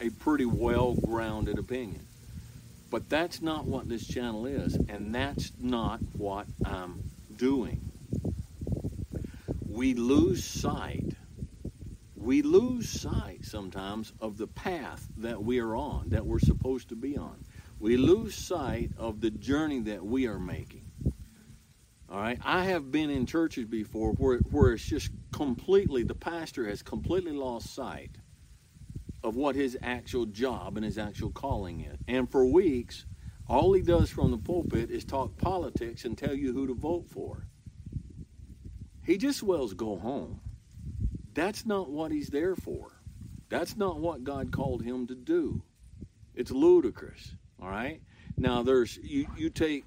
a 0.00 0.10
pretty 0.10 0.44
well 0.44 0.94
grounded 0.94 1.58
opinion. 1.58 2.00
But 2.90 3.08
that's 3.08 3.40
not 3.40 3.64
what 3.64 3.88
this 3.88 4.06
channel 4.06 4.44
is, 4.44 4.74
and 4.74 5.14
that's 5.14 5.52
not 5.58 6.00
what 6.18 6.46
I'm 6.66 7.11
doing. 7.42 7.90
We 9.68 9.94
lose 9.94 10.44
sight. 10.44 11.16
We 12.14 12.42
lose 12.42 12.88
sight 12.88 13.44
sometimes 13.44 14.12
of 14.20 14.38
the 14.38 14.46
path 14.46 15.08
that 15.16 15.42
we 15.42 15.58
are 15.58 15.74
on, 15.74 16.10
that 16.10 16.24
we're 16.24 16.38
supposed 16.38 16.88
to 16.90 16.96
be 16.96 17.16
on 17.16 17.44
we 17.82 17.96
lose 17.96 18.36
sight 18.36 18.92
of 18.96 19.20
the 19.20 19.30
journey 19.30 19.80
that 19.80 20.06
we 20.06 20.28
are 20.28 20.38
making. 20.38 20.84
All 22.08 22.20
right, 22.20 22.38
I 22.44 22.64
have 22.64 22.92
been 22.92 23.10
in 23.10 23.26
churches 23.26 23.64
before 23.64 24.12
where, 24.12 24.38
where 24.38 24.74
it's 24.74 24.84
just 24.84 25.10
completely, 25.32 26.04
the 26.04 26.14
pastor 26.14 26.68
has 26.68 26.80
completely 26.80 27.32
lost 27.32 27.74
sight 27.74 28.12
of 29.24 29.34
what 29.34 29.56
his 29.56 29.76
actual 29.82 30.26
job 30.26 30.76
and 30.76 30.84
his 30.84 30.96
actual 30.96 31.30
calling 31.30 31.80
is. 31.80 31.98
And 32.06 32.30
for 32.30 32.46
weeks, 32.46 33.04
all 33.52 33.74
he 33.74 33.82
does 33.82 34.08
from 34.08 34.30
the 34.30 34.38
pulpit 34.38 34.90
is 34.90 35.04
talk 35.04 35.36
politics 35.36 36.06
and 36.06 36.16
tell 36.16 36.34
you 36.34 36.54
who 36.54 36.66
to 36.66 36.74
vote 36.74 37.04
for. 37.10 37.46
He 39.04 39.18
just 39.18 39.42
wells 39.42 39.74
go 39.74 39.98
home. 39.98 40.40
That's 41.34 41.66
not 41.66 41.90
what 41.90 42.12
he's 42.12 42.28
there 42.28 42.56
for. 42.56 42.92
That's 43.50 43.76
not 43.76 44.00
what 44.00 44.24
God 44.24 44.52
called 44.52 44.82
him 44.82 45.06
to 45.08 45.14
do. 45.14 45.60
It's 46.34 46.50
ludicrous. 46.50 47.34
All 47.60 47.68
right. 47.68 48.00
Now 48.38 48.62
there's 48.62 48.96
you 48.96 49.26
you 49.36 49.50
take 49.50 49.84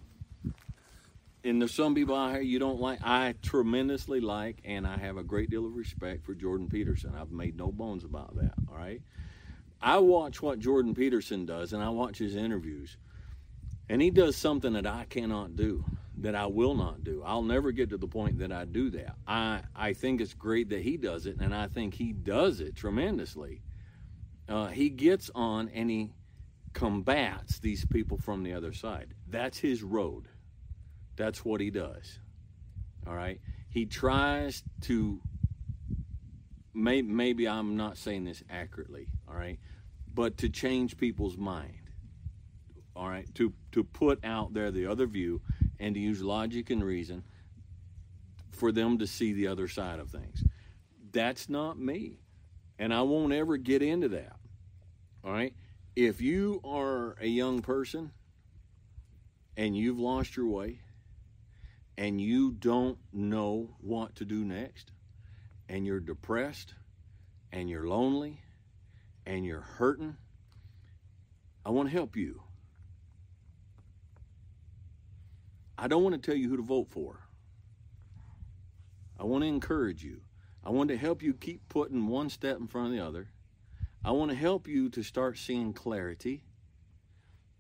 and 1.43 1.59
there's 1.59 1.73
some 1.73 1.95
people 1.95 2.15
out 2.15 2.33
here 2.33 2.41
you 2.41 2.59
don't 2.59 2.79
like. 2.79 2.99
I 3.03 3.33
tremendously 3.41 4.19
like 4.19 4.61
and 4.63 4.85
I 4.85 4.97
have 4.97 5.17
a 5.17 5.23
great 5.23 5.49
deal 5.49 5.65
of 5.65 5.75
respect 5.75 6.23
for 6.23 6.35
Jordan 6.35 6.69
Peterson. 6.69 7.13
I've 7.19 7.31
made 7.31 7.57
no 7.57 7.71
bones 7.71 8.03
about 8.03 8.35
that. 8.35 8.53
All 8.69 8.77
right. 8.77 9.01
I 9.81 9.97
watch 9.97 10.39
what 10.43 10.59
Jordan 10.59 10.93
Peterson 10.93 11.47
does 11.47 11.73
and 11.73 11.81
I 11.81 11.89
watch 11.89 12.19
his 12.19 12.35
interviews. 12.35 12.97
And 13.89 14.01
he 14.01 14.09
does 14.09 14.35
something 14.35 14.73
that 14.73 14.87
I 14.87 15.05
cannot 15.09 15.55
do, 15.55 15.85
that 16.17 16.33
I 16.35 16.47
will 16.47 16.75
not 16.75 17.03
do. 17.03 17.21
I'll 17.25 17.43
never 17.43 17.71
get 17.71 17.89
to 17.91 17.97
the 17.97 18.07
point 18.07 18.39
that 18.39 18.51
I 18.51 18.65
do 18.65 18.89
that. 18.91 19.15
I, 19.27 19.61
I 19.75 19.93
think 19.93 20.21
it's 20.21 20.33
great 20.33 20.69
that 20.69 20.81
he 20.81 20.97
does 20.97 21.25
it, 21.27 21.39
and 21.39 21.53
I 21.53 21.67
think 21.67 21.93
he 21.93 22.11
does 22.11 22.61
it 22.61 22.75
tremendously. 22.75 23.61
Uh, 24.49 24.67
he 24.67 24.89
gets 24.89 25.29
on 25.35 25.69
and 25.69 25.89
he 25.89 26.13
combats 26.73 27.59
these 27.59 27.85
people 27.85 28.17
from 28.17 28.43
the 28.43 28.53
other 28.53 28.73
side. 28.73 29.13
That's 29.27 29.57
his 29.57 29.81
road. 29.81 30.27
That's 31.15 31.45
what 31.45 31.61
he 31.61 31.69
does. 31.69 32.19
All 33.07 33.15
right. 33.15 33.39
He 33.69 33.85
tries 33.85 34.63
to, 34.81 35.19
may, 36.73 37.01
maybe 37.01 37.47
I'm 37.47 37.77
not 37.77 37.97
saying 37.97 38.25
this 38.25 38.43
accurately, 38.49 39.07
all 39.27 39.35
right, 39.35 39.59
but 40.13 40.37
to 40.39 40.49
change 40.49 40.97
people's 40.97 41.37
mind. 41.37 41.89
All 42.95 43.09
right. 43.09 43.33
To, 43.35 43.53
to 43.75 43.83
put 43.83 44.25
out 44.25 44.53
there 44.53 44.71
the 44.71 44.87
other 44.87 45.05
view 45.05 45.41
and 45.79 45.93
to 45.95 46.01
use 46.01 46.21
logic 46.21 46.69
and 46.69 46.83
reason 46.83 47.23
for 48.51 48.71
them 48.71 48.97
to 48.97 49.07
see 49.07 49.33
the 49.33 49.47
other 49.47 49.67
side 49.67 49.99
of 49.99 50.09
things. 50.09 50.43
That's 51.11 51.47
not 51.47 51.77
me. 51.77 52.19
And 52.79 52.93
I 52.93 53.03
won't 53.03 53.31
ever 53.31 53.57
get 53.57 53.81
into 53.81 54.09
that. 54.09 54.35
All 55.23 55.31
right 55.31 55.53
if 55.95 56.19
you 56.19 56.59
are 56.65 57.15
a 57.21 57.27
young 57.27 57.61
person 57.61 58.11
and 59.55 59.77
you've 59.77 59.99
lost 59.99 60.35
your 60.35 60.47
way 60.47 60.81
and 61.97 62.19
you 62.19 62.51
don't 62.51 62.97
know 63.13 63.69
what 63.79 64.15
to 64.15 64.25
do 64.25 64.43
next, 64.43 64.91
and 65.69 65.85
you're 65.85 66.01
depressed, 66.01 66.73
and 67.53 67.69
you're 67.69 67.87
lonely, 67.87 68.41
and 69.25 69.45
you're 69.45 69.61
hurting, 69.61 70.17
I 71.65 71.69
want 71.69 71.87
to 71.87 71.95
help 71.95 72.17
you. 72.17 72.41
I 75.77 75.87
don't 75.87 76.03
want 76.03 76.15
to 76.15 76.21
tell 76.21 76.37
you 76.37 76.49
who 76.49 76.57
to 76.57 76.63
vote 76.63 76.87
for. 76.89 77.19
I 79.19 79.23
want 79.23 79.43
to 79.43 79.47
encourage 79.47 80.03
you. 80.03 80.21
I 80.63 80.69
want 80.69 80.89
to 80.89 80.97
help 80.97 81.21
you 81.21 81.33
keep 81.33 81.67
putting 81.69 82.07
one 82.07 82.29
step 82.29 82.57
in 82.57 82.67
front 82.67 82.87
of 82.87 82.93
the 82.93 83.05
other. 83.05 83.29
I 84.03 84.11
want 84.11 84.31
to 84.31 84.37
help 84.37 84.67
you 84.67 84.89
to 84.89 85.03
start 85.03 85.37
seeing 85.37 85.73
clarity. 85.73 86.43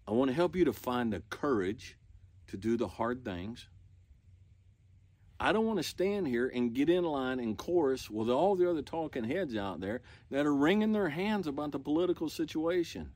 I 0.07 0.11
want 0.11 0.29
to 0.29 0.35
help 0.35 0.55
you 0.55 0.65
to 0.65 0.73
find 0.73 1.11
the 1.11 1.21
courage 1.29 1.97
to 2.47 2.57
do 2.57 2.77
the 2.77 2.87
hard 2.87 3.25
things. 3.25 3.67
I 5.39 5.51
don't 5.51 5.65
want 5.65 5.79
to 5.79 5.83
stand 5.83 6.27
here 6.27 6.47
and 6.53 6.73
get 6.73 6.89
in 6.89 7.03
line 7.03 7.39
and 7.39 7.57
chorus 7.57 8.09
with 8.09 8.29
all 8.29 8.55
the 8.55 8.69
other 8.69 8.81
talking 8.81 9.25
heads 9.25 9.55
out 9.55 9.81
there 9.81 10.01
that 10.31 10.45
are 10.45 10.55
wringing 10.55 10.93
their 10.93 11.09
hands 11.09 11.47
about 11.47 11.71
the 11.71 11.79
political 11.79 12.29
situation. 12.29 13.11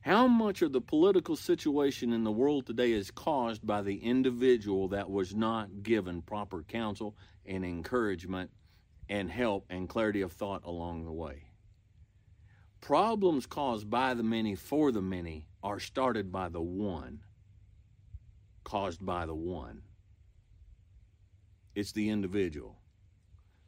How 0.00 0.26
much 0.26 0.62
of 0.62 0.72
the 0.72 0.80
political 0.80 1.36
situation 1.36 2.14
in 2.14 2.24
the 2.24 2.32
world 2.32 2.66
today 2.66 2.92
is 2.92 3.10
caused 3.10 3.66
by 3.66 3.82
the 3.82 3.96
individual 3.96 4.88
that 4.88 5.10
was 5.10 5.34
not 5.34 5.82
given 5.82 6.22
proper 6.22 6.62
counsel 6.62 7.16
and 7.44 7.64
encouragement 7.66 8.50
and 9.10 9.30
help 9.30 9.66
and 9.68 9.88
clarity 9.88 10.22
of 10.22 10.32
thought 10.32 10.64
along 10.64 11.04
the 11.04 11.12
way? 11.12 11.44
Problems 12.80 13.44
caused 13.44 13.90
by 13.90 14.14
the 14.14 14.22
many 14.22 14.54
for 14.54 14.90
the 14.90 15.02
many 15.02 15.46
are 15.62 15.78
started 15.78 16.32
by 16.32 16.48
the 16.48 16.62
one, 16.62 17.20
caused 18.64 19.04
by 19.04 19.26
the 19.26 19.34
one. 19.34 19.82
It's 21.74 21.92
the 21.92 22.08
individual. 22.08 22.78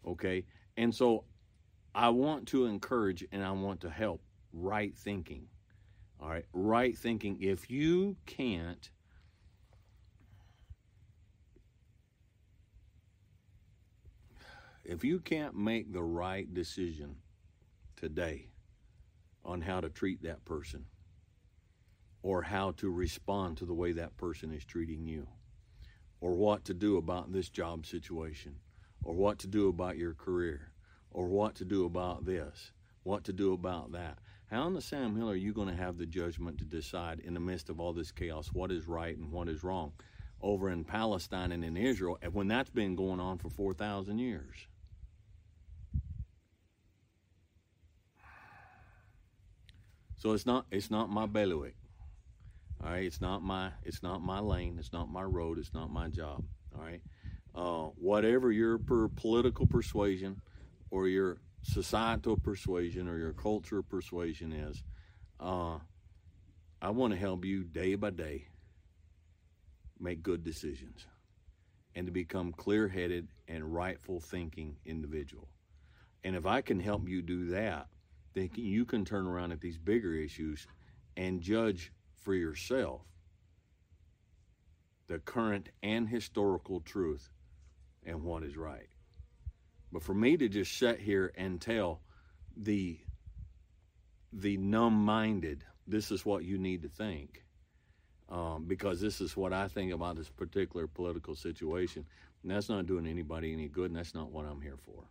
Okay? 0.06 0.46
And 0.78 0.94
so 0.94 1.24
I 1.94 2.08
want 2.08 2.48
to 2.48 2.64
encourage 2.64 3.22
and 3.30 3.44
I 3.44 3.50
want 3.50 3.82
to 3.82 3.90
help 3.90 4.22
right 4.54 4.96
thinking. 4.96 5.48
All 6.22 6.28
right, 6.28 6.46
right 6.52 6.96
thinking. 6.96 7.38
If 7.40 7.68
you 7.68 8.16
can't 8.26 8.90
if 14.84 15.02
you 15.02 15.18
can't 15.18 15.56
make 15.56 15.92
the 15.92 16.02
right 16.02 16.52
decision 16.54 17.16
today 17.96 18.46
on 19.44 19.62
how 19.62 19.80
to 19.80 19.88
treat 19.88 20.22
that 20.22 20.44
person 20.44 20.84
or 22.22 22.42
how 22.42 22.70
to 22.72 22.88
respond 22.88 23.56
to 23.56 23.64
the 23.64 23.74
way 23.74 23.92
that 23.92 24.16
person 24.16 24.52
is 24.52 24.64
treating 24.64 25.06
you 25.06 25.26
or 26.20 26.34
what 26.34 26.64
to 26.64 26.74
do 26.74 26.98
about 26.98 27.32
this 27.32 27.48
job 27.48 27.84
situation 27.84 28.54
or 29.02 29.14
what 29.14 29.38
to 29.40 29.48
do 29.48 29.68
about 29.68 29.96
your 29.96 30.14
career 30.14 30.72
or 31.10 31.26
what 31.26 31.56
to 31.56 31.64
do 31.64 31.84
about 31.84 32.24
this, 32.24 32.70
what 33.02 33.24
to 33.24 33.32
do 33.32 33.52
about 33.52 33.90
that. 33.92 34.18
How 34.52 34.66
in 34.66 34.75
the 34.75 34.82
Sam 34.82 35.16
Hill 35.16 35.30
are 35.30 35.35
you 35.35 35.54
going 35.54 35.68
to 35.68 35.75
have 35.75 35.97
the 35.97 36.04
judgment 36.04 36.59
to 36.59 36.66
decide 36.66 37.21
in 37.21 37.32
the 37.32 37.40
midst 37.40 37.71
of 37.71 37.80
all 37.80 37.94
this 37.94 38.12
chaos 38.12 38.50
what 38.52 38.71
is 38.71 38.87
right 38.87 39.16
and 39.16 39.32
what 39.32 39.49
is 39.49 39.64
wrong 39.64 39.92
over 40.42 40.68
in 40.68 40.85
Palestine 40.85 41.52
and 41.52 41.64
in 41.64 41.75
Israel 41.75 42.18
when 42.32 42.49
that's 42.49 42.68
been 42.68 42.94
going 42.94 43.18
on 43.18 43.38
for 43.38 43.49
4,000 43.49 44.18
years? 44.18 44.54
So 50.18 50.32
it's 50.32 50.44
not 50.44 50.66
it's 50.71 50.90
not 50.90 51.09
my 51.09 51.25
bailiwick. 51.25 51.76
All 52.85 52.90
right, 52.90 53.04
it's 53.04 53.23
not 53.23 53.42
my 53.42 53.71
it's 53.85 54.02
not 54.02 54.21
my 54.21 54.38
lane. 54.38 54.76
It's 54.78 54.92
not 54.92 55.09
my 55.11 55.23
road. 55.23 55.59
It's 55.59 55.73
not 55.73 55.90
my 55.90 56.09
job. 56.09 56.44
All 56.76 56.85
right, 56.85 57.00
uh, 57.54 57.88
whatever 57.97 58.52
your 58.52 58.76
per 58.76 59.09
political 59.09 59.66
persuasion 59.66 60.42
or 60.90 61.09
your 61.09 61.38
societal 61.62 62.37
persuasion 62.37 63.09
or 63.09 63.19
your 63.19 63.33
cultural 63.33 63.83
persuasion 63.83 64.52
is, 64.52 64.83
uh, 65.40 65.78
I 66.81 66.90
want 66.90 67.12
to 67.12 67.19
help 67.19 67.45
you 67.45 67.64
day 67.64 67.95
by 67.95 68.11
day 68.11 68.46
make 69.98 70.22
good 70.22 70.42
decisions 70.42 71.07
and 71.94 72.07
to 72.07 72.12
become 72.12 72.53
clear 72.53 72.88
headed 72.88 73.29
and 73.48 73.72
rightful 73.72 74.20
thinking 74.20 74.77
individual. 74.85 75.48
And 76.25 76.35
if 76.35 76.46
I 76.46 76.61
can 76.61 76.81
help 76.81 77.09
you 77.09 77.22
do 77.22 77.46
that, 77.46 77.88
then 78.35 78.51
you 78.55 78.85
can 78.85 79.05
turn 79.05 79.27
around 79.27 79.53
at 79.53 79.61
these 79.61 79.79
bigger 79.79 80.14
issues 80.14 80.66
and 81.16 81.40
judge 81.40 81.92
for 82.16 82.35
yourself 82.35 83.03
the 85.09 85.18
current 85.18 85.68
and 85.83 86.09
historical 86.09 86.81
truth 86.81 87.29
and 88.05 88.22
what 88.22 88.42
is 88.42 88.57
right. 88.57 88.88
But 89.92 90.02
for 90.02 90.14
me 90.14 90.37
to 90.38 90.48
just 90.48 90.76
sit 90.78 91.00
here 91.00 91.33
and 91.37 91.61
tell 91.61 92.00
the 92.57 92.98
the 94.33 94.57
numb-minded, 94.57 95.62
this 95.87 96.11
is 96.11 96.24
what 96.24 96.42
you 96.42 96.57
need 96.57 96.81
to 96.81 96.88
think, 96.88 97.44
um, 98.31 98.64
because 98.66 98.98
this 98.98 99.20
is 99.20 99.37
what 99.37 99.52
I 99.52 99.68
think 99.68 99.92
about 99.92 100.16
this 100.16 100.31
particular 100.31 100.87
political 100.87 101.35
situation, 101.35 102.07
and 102.42 102.50
that's 102.50 102.70
not 102.70 102.87
doing 102.87 103.07
anybody 103.07 103.52
any 103.52 103.68
good, 103.68 103.90
and 103.90 103.96
that's 103.96 104.14
not 104.14 104.31
what 104.31 104.46
I'm 104.46 104.62
here 104.62 104.78
for. 104.78 105.05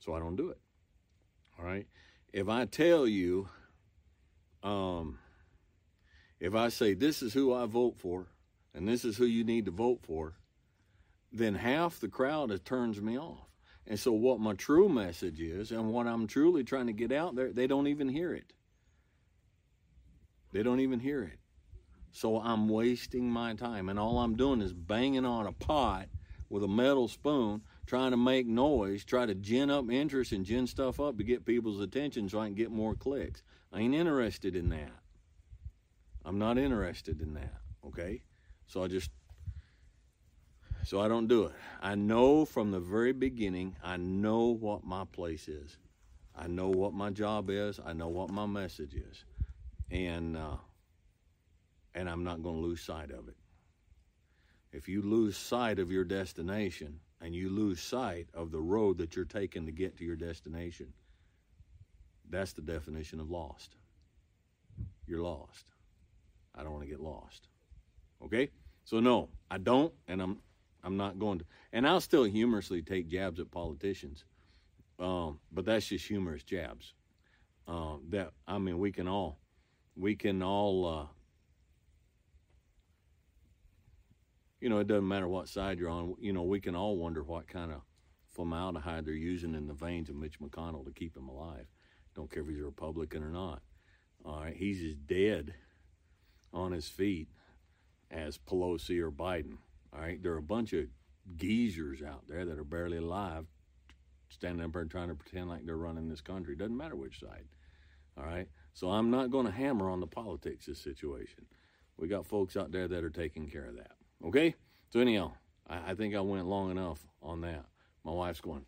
So 0.00 0.12
I 0.12 0.18
don't 0.18 0.36
do 0.36 0.50
it. 0.50 0.58
All 1.58 1.64
right. 1.64 1.86
If 2.30 2.50
I 2.50 2.66
tell 2.66 3.06
you, 3.06 3.48
um, 4.62 5.18
if 6.38 6.54
I 6.54 6.68
say 6.68 6.92
this 6.92 7.22
is 7.22 7.32
who 7.32 7.54
I 7.54 7.64
vote 7.64 7.96
for, 7.96 8.26
and 8.74 8.86
this 8.86 9.04
is 9.04 9.16
who 9.16 9.24
you 9.24 9.44
need 9.44 9.64
to 9.64 9.70
vote 9.70 10.00
for, 10.02 10.34
then 11.32 11.54
half 11.54 12.00
the 12.00 12.08
crowd 12.08 12.64
turns 12.66 13.00
me 13.00 13.18
off. 13.18 13.47
And 13.88 13.98
so, 13.98 14.12
what 14.12 14.38
my 14.38 14.52
true 14.52 14.90
message 14.90 15.40
is, 15.40 15.72
and 15.72 15.90
what 15.90 16.06
I'm 16.06 16.26
truly 16.26 16.62
trying 16.62 16.88
to 16.88 16.92
get 16.92 17.10
out 17.10 17.34
there, 17.34 17.50
they 17.50 17.66
don't 17.66 17.86
even 17.86 18.10
hear 18.10 18.34
it. 18.34 18.52
They 20.52 20.62
don't 20.62 20.80
even 20.80 21.00
hear 21.00 21.22
it. 21.22 21.38
So, 22.12 22.38
I'm 22.38 22.68
wasting 22.68 23.30
my 23.30 23.54
time, 23.54 23.88
and 23.88 23.98
all 23.98 24.18
I'm 24.18 24.36
doing 24.36 24.60
is 24.60 24.74
banging 24.74 25.24
on 25.24 25.46
a 25.46 25.52
pot 25.52 26.08
with 26.50 26.62
a 26.62 26.68
metal 26.68 27.08
spoon, 27.08 27.62
trying 27.86 28.10
to 28.10 28.18
make 28.18 28.46
noise, 28.46 29.06
try 29.06 29.24
to 29.24 29.34
gin 29.34 29.70
up 29.70 29.90
interest 29.90 30.32
and 30.32 30.44
gin 30.44 30.66
stuff 30.66 31.00
up 31.00 31.16
to 31.16 31.24
get 31.24 31.46
people's 31.46 31.80
attention 31.80 32.28
so 32.28 32.40
I 32.40 32.46
can 32.46 32.54
get 32.54 32.70
more 32.70 32.94
clicks. 32.94 33.42
I 33.72 33.80
ain't 33.80 33.94
interested 33.94 34.54
in 34.54 34.68
that. 34.68 34.92
I'm 36.26 36.38
not 36.38 36.58
interested 36.58 37.22
in 37.22 37.32
that, 37.34 37.54
okay? 37.86 38.22
So 38.66 38.84
I 38.84 38.88
just 38.88 39.10
so 40.84 41.00
I 41.00 41.08
don't 41.08 41.26
do 41.26 41.44
it. 41.44 41.52
I 41.80 41.94
know 41.94 42.44
from 42.44 42.70
the 42.70 42.80
very 42.80 43.12
beginning, 43.12 43.76
I 43.82 43.96
know 43.96 44.46
what 44.46 44.84
my 44.84 45.04
place 45.04 45.48
is. 45.48 45.76
I 46.36 46.46
know 46.46 46.68
what 46.68 46.94
my 46.94 47.10
job 47.10 47.50
is. 47.50 47.80
I 47.84 47.92
know 47.92 48.08
what 48.08 48.30
my 48.30 48.46
message 48.46 48.94
is. 48.94 49.24
And, 49.90 50.36
uh, 50.36 50.56
and 51.94 52.08
I'm 52.08 52.24
not 52.24 52.42
going 52.42 52.56
to 52.56 52.62
lose 52.62 52.80
sight 52.80 53.10
of 53.10 53.28
it. 53.28 53.36
If 54.72 54.88
you 54.88 55.02
lose 55.02 55.36
sight 55.36 55.78
of 55.78 55.90
your 55.90 56.04
destination 56.04 57.00
and 57.20 57.34
you 57.34 57.48
lose 57.48 57.80
sight 57.80 58.28
of 58.34 58.52
the 58.52 58.60
road 58.60 58.98
that 58.98 59.16
you're 59.16 59.24
taking 59.24 59.66
to 59.66 59.72
get 59.72 59.96
to 59.98 60.04
your 60.04 60.16
destination, 60.16 60.92
that's 62.30 62.52
the 62.52 62.62
definition 62.62 63.18
of 63.20 63.30
lost. 63.30 63.74
You're 65.06 65.22
lost. 65.22 65.72
I 66.54 66.62
don't 66.62 66.72
want 66.72 66.84
to 66.84 66.90
get 66.90 67.00
lost. 67.00 67.48
Okay? 68.24 68.50
So 68.84 69.00
no, 69.00 69.28
I 69.50 69.58
don't, 69.58 69.92
and 70.06 70.20
I'm 70.20 70.38
I'm 70.82 70.96
not 70.96 71.18
going 71.18 71.40
to. 71.40 71.44
And 71.72 71.86
I'll 71.86 72.00
still 72.00 72.24
humorously 72.24 72.82
take 72.82 73.08
jabs 73.08 73.40
at 73.40 73.50
politicians, 73.50 74.24
um, 74.98 75.40
but 75.52 75.64
that's 75.64 75.86
just 75.86 76.06
humorous 76.06 76.42
jabs. 76.42 76.94
Uh, 77.66 77.96
that 78.10 78.30
I 78.46 78.58
mean, 78.58 78.78
we 78.78 78.92
can 78.92 79.08
all, 79.08 79.38
we 79.96 80.16
can 80.16 80.42
all, 80.42 80.86
uh, 80.86 81.06
you 84.60 84.68
know, 84.68 84.78
it 84.78 84.86
doesn't 84.86 85.06
matter 85.06 85.28
what 85.28 85.48
side 85.48 85.78
you're 85.78 85.90
on. 85.90 86.14
You 86.20 86.32
know, 86.32 86.44
we 86.44 86.60
can 86.60 86.74
all 86.74 86.96
wonder 86.96 87.22
what 87.22 87.46
kind 87.48 87.70
of 87.70 87.82
formaldehyde 88.30 89.04
they're 89.04 89.14
using 89.14 89.54
in 89.54 89.66
the 89.66 89.74
veins 89.74 90.08
of 90.08 90.16
Mitch 90.16 90.40
McConnell 90.40 90.84
to 90.84 90.92
keep 90.92 91.16
him 91.16 91.28
alive. 91.28 91.66
Don't 92.14 92.30
care 92.30 92.42
if 92.42 92.48
he's 92.48 92.60
a 92.60 92.64
Republican 92.64 93.22
or 93.22 93.30
not. 93.30 93.62
All 94.24 94.40
right, 94.40 94.56
he's 94.56 94.82
as 94.82 94.94
dead 94.94 95.54
on 96.52 96.72
his 96.72 96.88
feet 96.88 97.28
as 98.10 98.38
Pelosi 98.38 99.00
or 99.00 99.10
Biden. 99.10 99.58
All 99.92 100.00
right, 100.00 100.22
there 100.22 100.32
are 100.32 100.38
a 100.38 100.42
bunch 100.42 100.72
of 100.72 100.86
geezers 101.36 102.02
out 102.02 102.24
there 102.28 102.44
that 102.44 102.58
are 102.58 102.64
barely 102.64 102.98
alive, 102.98 103.46
standing 104.28 104.64
up 104.64 104.72
there 104.72 104.84
trying 104.84 105.08
to 105.08 105.14
pretend 105.14 105.48
like 105.48 105.64
they're 105.64 105.76
running 105.76 106.08
this 106.08 106.20
country. 106.20 106.56
Doesn't 106.56 106.76
matter 106.76 106.96
which 106.96 107.20
side. 107.20 107.44
All 108.16 108.24
right, 108.24 108.48
so 108.72 108.90
I'm 108.90 109.10
not 109.10 109.30
going 109.30 109.46
to 109.46 109.52
hammer 109.52 109.90
on 109.90 110.00
the 110.00 110.06
politics 110.06 110.66
of 110.66 110.74
this 110.74 110.82
situation. 110.82 111.46
We 111.96 112.08
got 112.08 112.26
folks 112.26 112.56
out 112.56 112.72
there 112.72 112.88
that 112.88 113.04
are 113.04 113.10
taking 113.10 113.48
care 113.48 113.66
of 113.66 113.76
that. 113.76 113.92
Okay, 114.24 114.54
so 114.90 115.00
anyhow, 115.00 115.32
I, 115.68 115.92
I 115.92 115.94
think 115.94 116.14
I 116.14 116.20
went 116.20 116.46
long 116.46 116.70
enough 116.70 117.06
on 117.22 117.40
that. 117.42 117.64
My 118.04 118.12
wife's 118.12 118.40
going, 118.40 118.64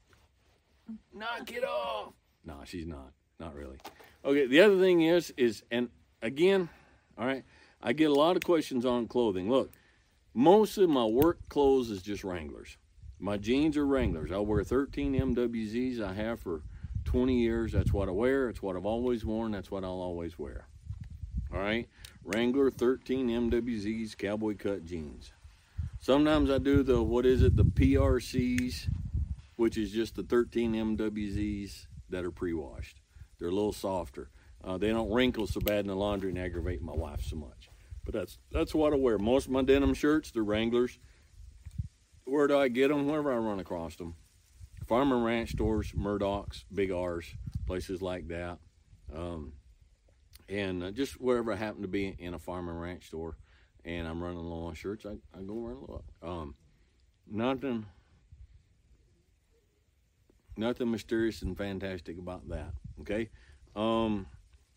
knock 1.13 1.51
it 1.53 1.65
off. 1.65 2.13
No, 2.45 2.61
she's 2.65 2.87
not. 2.87 3.13
Not 3.39 3.55
really. 3.55 3.79
Okay, 4.25 4.47
the 4.47 4.61
other 4.61 4.79
thing 4.79 5.03
is, 5.03 5.33
is, 5.37 5.63
and 5.71 5.89
again, 6.23 6.69
all 7.17 7.27
right, 7.27 7.45
I 7.83 7.93
get 7.95 8.11
a 8.11 8.15
lot 8.15 8.37
of 8.37 8.43
questions 8.43 8.85
on 8.85 9.07
clothing. 9.07 9.49
Look, 9.51 9.73
most 10.35 10.79
of 10.79 10.89
my 10.89 11.05
work 11.05 11.39
clothes 11.49 11.91
is 11.91 12.03
just 12.03 12.25
Wranglers. 12.25 12.77
My 13.19 13.37
jeans 13.37 13.77
are 13.77 13.87
Wranglers. 13.87 14.33
I'll 14.33 14.47
wear 14.47 14.65
13 14.65 15.15
MWZs. 15.15 16.01
I 16.01 16.15
have 16.15 16.41
for 16.41 16.63
20 17.05 17.39
years. 17.39 17.73
That's 17.73 17.93
what 17.93 18.09
I 18.09 18.13
wear. 18.13 18.49
It's 18.49 18.63
what 18.63 18.77
I've 18.77 18.87
always 18.87 19.25
worn. 19.25 19.53
That's 19.53 19.71
what 19.71 19.85
I'll 19.85 19.91
always 19.91 20.39
wear. 20.39 20.67
All 21.53 21.59
right. 21.59 21.89
Wrangler 22.25 22.71
13 22.71 23.29
MWZs 23.29 24.17
cowboy 24.17 24.57
cut 24.57 24.85
jeans. 24.85 25.33
Sometimes 25.99 26.51
I 26.51 26.59
do 26.59 26.83
the, 26.83 27.03
what 27.03 27.27
is 27.27 27.43
it, 27.43 27.57
the 27.57 27.65
PRCs, 27.65 28.89
which 29.57 29.77
is 29.77 29.91
just 29.91 30.17
the 30.17 30.23
13 30.23 30.73
MWZs 30.73 31.87
that 32.09 32.25
are 32.25 32.31
pre-washed. 32.31 33.01
They're 33.39 33.49
a 33.49 33.53
little 33.53 33.73
softer. 33.73 34.31
Uh, 34.63 34.79
they 34.79 34.91
don't 34.91 35.13
wrinkle 35.13 35.47
so 35.47 35.61
bad 35.61 35.81
in 35.81 35.87
the 35.89 35.97
laundry 35.97 36.31
and 36.31 36.39
aggravate 36.39 36.83
my 36.83 36.93
wife 36.93 37.23
so 37.23 37.37
much. 37.37 37.70
But 38.11 38.19
that's 38.19 38.39
that's 38.51 38.75
what 38.75 38.93
I 38.93 38.97
wear. 38.97 39.19
Most 39.19 39.47
of 39.47 39.53
my 39.53 39.63
denim 39.63 39.95
shirts, 39.95 40.33
they're 40.33 40.43
Wranglers. 40.43 40.99
Where 42.25 42.49
do 42.49 42.59
I 42.59 42.67
get 42.67 42.89
them? 42.89 43.07
Wherever 43.07 43.33
I 43.33 43.37
run 43.37 43.61
across 43.61 43.95
them. 43.97 44.17
Farm 44.89 45.13
and 45.13 45.25
ranch 45.25 45.51
stores, 45.51 45.93
Murdoch's, 45.95 46.65
Big 46.75 46.91
R's, 46.91 47.33
places 47.67 48.03
like 48.03 48.27
that. 48.29 48.59
Um, 49.15 49.53
and 50.49 50.83
uh, 50.83 50.91
just 50.91 51.21
wherever 51.21 51.53
I 51.53 51.57
happen 51.57 51.83
to 51.83 51.89
be 51.89 52.17
in 52.19 52.35
a 52.35 52.39
farm 52.41 52.69
and 52.69 52.81
ranch 52.81 53.07
store 53.07 53.37
and 53.85 54.09
I'm 54.09 54.23
running 54.23 54.39
low 54.39 54.65
on 54.65 54.75
shirts, 54.75 55.07
I, 55.07 55.13
I 55.37 55.43
go 55.43 55.55
run 55.55 55.77
low. 55.81 56.05
Um, 56.23 56.55
nothing, 57.31 57.87
nothing 60.57 60.91
mysterious 60.91 61.43
and 61.43 61.57
fantastic 61.57 62.19
about 62.19 62.49
that. 62.49 62.73
Okay. 63.03 63.31
Um, 63.77 64.27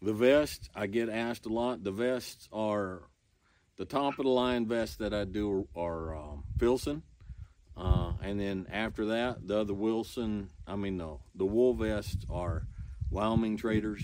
the 0.03 0.13
vest, 0.13 0.69
I 0.75 0.85
get 0.85 1.09
asked 1.09 1.47
a 1.47 1.49
lot. 1.49 1.83
The 1.83 1.91
vests 1.91 2.47
are 2.51 3.03
the 3.83 3.97
top 3.99 4.17
of 4.17 4.23
the 4.23 4.31
line 4.31 4.65
vests 4.65 4.95
that 4.95 5.13
I 5.13 5.25
do 5.25 5.67
are, 5.75 5.83
are 5.83 6.15
um, 6.15 6.45
Filson. 6.57 7.03
Uh, 7.75 8.13
and 8.21 8.39
then 8.39 8.65
after 8.71 9.07
that, 9.07 9.45
the 9.45 9.59
other 9.59 9.73
Wilson, 9.73 10.49
I 10.65 10.77
mean, 10.77 10.95
no, 10.95 11.19
the 11.35 11.45
wool 11.45 11.73
vests 11.73 12.25
are 12.29 12.65
Wyoming 13.11 13.57
Traders. 13.57 14.01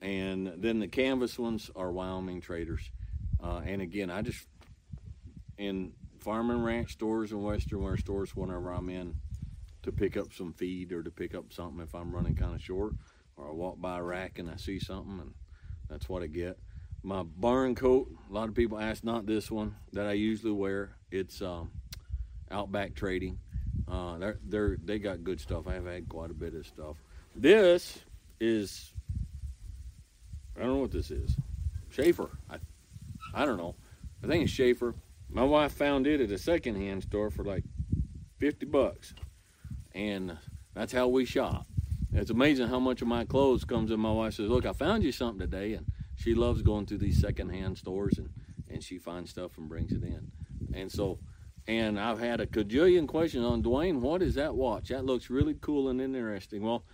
And 0.00 0.52
then 0.56 0.78
the 0.78 0.86
canvas 0.86 1.36
ones 1.36 1.68
are 1.74 1.90
Wyoming 1.90 2.40
Traders. 2.40 2.92
Uh, 3.42 3.62
and 3.64 3.82
again, 3.82 4.08
I 4.08 4.22
just, 4.22 4.46
in 5.58 5.94
farm 6.20 6.50
and 6.50 6.64
ranch 6.64 6.92
stores 6.92 7.32
and 7.32 7.42
western 7.42 7.82
wear 7.82 7.96
stores, 7.96 8.36
whenever 8.36 8.72
I'm 8.72 8.88
in 8.88 9.16
to 9.82 9.90
pick 9.90 10.16
up 10.16 10.32
some 10.32 10.52
feed 10.52 10.92
or 10.92 11.02
to 11.02 11.10
pick 11.10 11.34
up 11.34 11.52
something 11.52 11.82
if 11.82 11.92
I'm 11.92 12.14
running 12.14 12.36
kind 12.36 12.54
of 12.54 12.62
short, 12.62 12.92
or 13.36 13.48
I 13.48 13.52
walk 13.52 13.80
by 13.80 13.98
a 13.98 14.02
rack 14.02 14.38
and 14.38 14.48
I 14.48 14.54
see 14.54 14.78
something, 14.78 15.18
and 15.18 15.34
that's 15.88 16.08
what 16.08 16.22
I 16.22 16.28
get. 16.28 16.56
My 17.02 17.24
barn 17.24 17.74
coat, 17.74 18.08
a 18.30 18.32
lot 18.32 18.48
of 18.48 18.54
people 18.54 18.78
ask 18.78 19.02
not 19.02 19.26
this 19.26 19.50
one 19.50 19.74
that 19.92 20.06
I 20.06 20.12
usually 20.12 20.52
wear. 20.52 20.96
It's 21.10 21.42
um, 21.42 21.70
Outback 22.50 22.94
Trading. 22.94 23.38
Uh, 23.88 24.18
they're, 24.18 24.38
they're, 24.44 24.76
they 24.84 24.98
got 24.98 25.24
good 25.24 25.40
stuff. 25.40 25.66
I 25.66 25.74
have 25.74 25.86
had 25.86 26.08
quite 26.08 26.30
a 26.30 26.34
bit 26.34 26.54
of 26.54 26.66
stuff. 26.66 26.96
This 27.34 27.98
is, 28.40 28.92
I 30.56 30.60
don't 30.60 30.74
know 30.74 30.80
what 30.80 30.92
this 30.92 31.10
is. 31.10 31.36
Schaefer. 31.90 32.30
I, 32.48 32.56
I 33.34 33.44
don't 33.44 33.56
know. 33.56 33.74
I 34.22 34.28
think 34.28 34.44
it's 34.44 34.52
Schaefer. 34.52 34.94
My 35.28 35.44
wife 35.44 35.72
found 35.72 36.06
it 36.06 36.20
at 36.20 36.30
a 36.30 36.38
secondhand 36.38 37.02
store 37.02 37.30
for 37.30 37.44
like 37.44 37.64
50 38.38 38.66
bucks. 38.66 39.14
And 39.92 40.38
that's 40.74 40.92
how 40.92 41.08
we 41.08 41.24
shop. 41.24 41.66
It's 42.12 42.30
amazing 42.30 42.68
how 42.68 42.78
much 42.78 43.02
of 43.02 43.08
my 43.08 43.24
clothes 43.24 43.64
comes 43.64 43.90
in. 43.90 43.98
My 43.98 44.12
wife 44.12 44.34
says, 44.34 44.48
Look, 44.48 44.66
I 44.66 44.72
found 44.72 45.02
you 45.02 45.12
something 45.12 45.40
today. 45.40 45.72
And 45.74 45.86
she 46.22 46.34
loves 46.34 46.62
going 46.62 46.86
through 46.86 46.98
these 46.98 47.20
secondhand 47.20 47.76
stores 47.76 48.18
and, 48.18 48.30
and 48.70 48.82
she 48.82 48.98
finds 48.98 49.30
stuff 49.30 49.58
and 49.58 49.68
brings 49.68 49.92
it 49.92 50.04
in. 50.04 50.30
And 50.72 50.90
so, 50.90 51.18
and 51.66 51.98
I've 51.98 52.20
had 52.20 52.40
a 52.40 52.46
cajillion 52.46 53.08
questions 53.08 53.44
on 53.44 53.62
DeWayne, 53.62 54.00
what 54.00 54.22
is 54.22 54.34
that 54.36 54.54
watch? 54.54 54.88
That 54.88 55.04
looks 55.04 55.30
really 55.30 55.56
cool 55.60 55.88
and 55.88 56.00
interesting. 56.00 56.62
Well, 56.62 56.84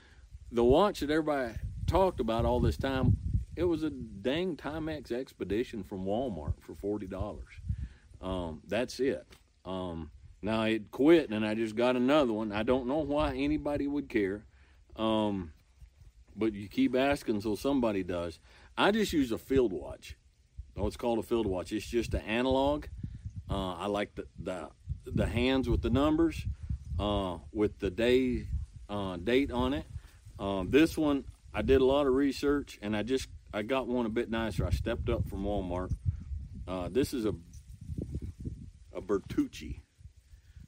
the 0.50 0.64
watch 0.64 1.00
that 1.00 1.10
everybody 1.10 1.54
talked 1.86 2.20
about 2.20 2.46
all 2.46 2.60
this 2.60 2.78
time, 2.78 3.18
it 3.54 3.64
was 3.64 3.82
a 3.82 3.90
dang 3.90 4.56
Timex 4.56 5.12
Expedition 5.12 5.84
from 5.84 6.06
Walmart 6.06 6.54
for 6.60 6.74
$40. 6.74 7.42
Um, 8.20 8.62
that's 8.66 8.98
it. 8.98 9.26
Um, 9.64 10.10
now 10.40 10.62
it 10.62 10.90
quit 10.90 11.30
and 11.30 11.44
I 11.44 11.54
just 11.54 11.76
got 11.76 11.96
another 11.96 12.32
one. 12.32 12.50
I 12.52 12.62
don't 12.62 12.86
know 12.86 12.98
why 13.00 13.34
anybody 13.36 13.86
would 13.86 14.08
care. 14.08 14.44
Um, 14.96 15.52
but 16.34 16.54
you 16.54 16.68
keep 16.68 16.94
asking, 16.96 17.40
so 17.40 17.56
somebody 17.56 18.02
does. 18.02 18.38
I 18.78 18.92
just 18.92 19.12
use 19.12 19.32
a 19.32 19.38
field 19.38 19.72
watch. 19.72 20.16
Oh, 20.76 20.86
it's 20.86 20.96
called 20.96 21.18
a 21.18 21.22
field 21.24 21.48
watch. 21.48 21.72
It's 21.72 21.84
just 21.84 22.14
an 22.14 22.20
analog. 22.20 22.86
Uh, 23.50 23.74
I 23.74 23.86
like 23.86 24.14
the, 24.14 24.26
the 24.38 24.68
the 25.04 25.26
hands 25.26 25.68
with 25.68 25.82
the 25.82 25.90
numbers, 25.90 26.46
uh, 27.00 27.38
with 27.52 27.80
the 27.80 27.90
day 27.90 28.46
uh, 28.88 29.16
date 29.16 29.50
on 29.50 29.74
it. 29.74 29.84
Um, 30.38 30.70
this 30.70 30.96
one, 30.96 31.24
I 31.52 31.62
did 31.62 31.80
a 31.80 31.84
lot 31.84 32.06
of 32.06 32.14
research, 32.14 32.78
and 32.80 32.96
I 32.96 33.02
just 33.02 33.28
I 33.52 33.62
got 33.62 33.88
one 33.88 34.06
a 34.06 34.10
bit 34.10 34.30
nicer. 34.30 34.64
I 34.64 34.70
stepped 34.70 35.08
up 35.08 35.28
from 35.28 35.42
Walmart. 35.42 35.92
Uh, 36.68 36.88
this 36.88 37.12
is 37.12 37.24
a 37.24 37.34
a 38.94 39.00
Bertucci, 39.00 39.80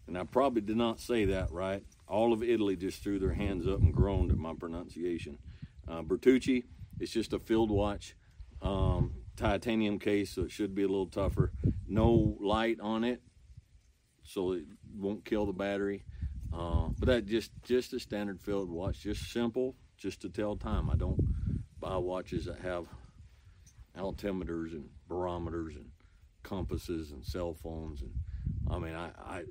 and 0.08 0.18
I 0.18 0.24
probably 0.24 0.62
did 0.62 0.76
not 0.76 0.98
say 0.98 1.26
that 1.26 1.52
right. 1.52 1.84
All 2.08 2.32
of 2.32 2.42
Italy 2.42 2.74
just 2.74 3.04
threw 3.04 3.20
their 3.20 3.34
hands 3.34 3.68
up 3.68 3.78
and 3.78 3.94
groaned 3.94 4.32
at 4.32 4.36
my 4.36 4.54
pronunciation. 4.54 5.38
Uh, 5.86 6.02
Bertucci, 6.02 6.64
it's 7.00 7.12
just 7.12 7.32
a 7.32 7.38
field 7.38 7.70
watch, 7.70 8.14
um, 8.62 9.14
titanium 9.36 9.98
case, 9.98 10.34
so 10.34 10.42
it 10.42 10.50
should 10.50 10.74
be 10.74 10.82
a 10.82 10.88
little 10.88 11.06
tougher. 11.06 11.52
No 11.88 12.36
light 12.40 12.78
on 12.80 13.04
it, 13.04 13.22
so 14.22 14.52
it 14.52 14.64
won't 14.96 15.24
kill 15.24 15.46
the 15.46 15.52
battery. 15.52 16.04
Uh, 16.52 16.88
but 16.98 17.06
that 17.06 17.26
just 17.26 17.50
just 17.62 17.92
a 17.92 18.00
standard 18.00 18.40
field 18.40 18.70
watch, 18.70 19.00
just 19.00 19.32
simple, 19.32 19.76
just 19.96 20.20
to 20.22 20.28
tell 20.28 20.56
time. 20.56 20.90
I 20.90 20.96
don't 20.96 21.20
buy 21.80 21.96
watches 21.96 22.44
that 22.44 22.60
have 22.60 22.86
altimeters 23.96 24.72
and 24.72 24.88
barometers 25.08 25.76
and 25.76 25.90
compasses 26.42 27.10
and 27.10 27.24
cell 27.24 27.54
phones 27.54 28.02
and 28.02 28.12
I 28.70 28.78
mean 28.78 28.94
I 28.94 29.10
I, 29.18 29.42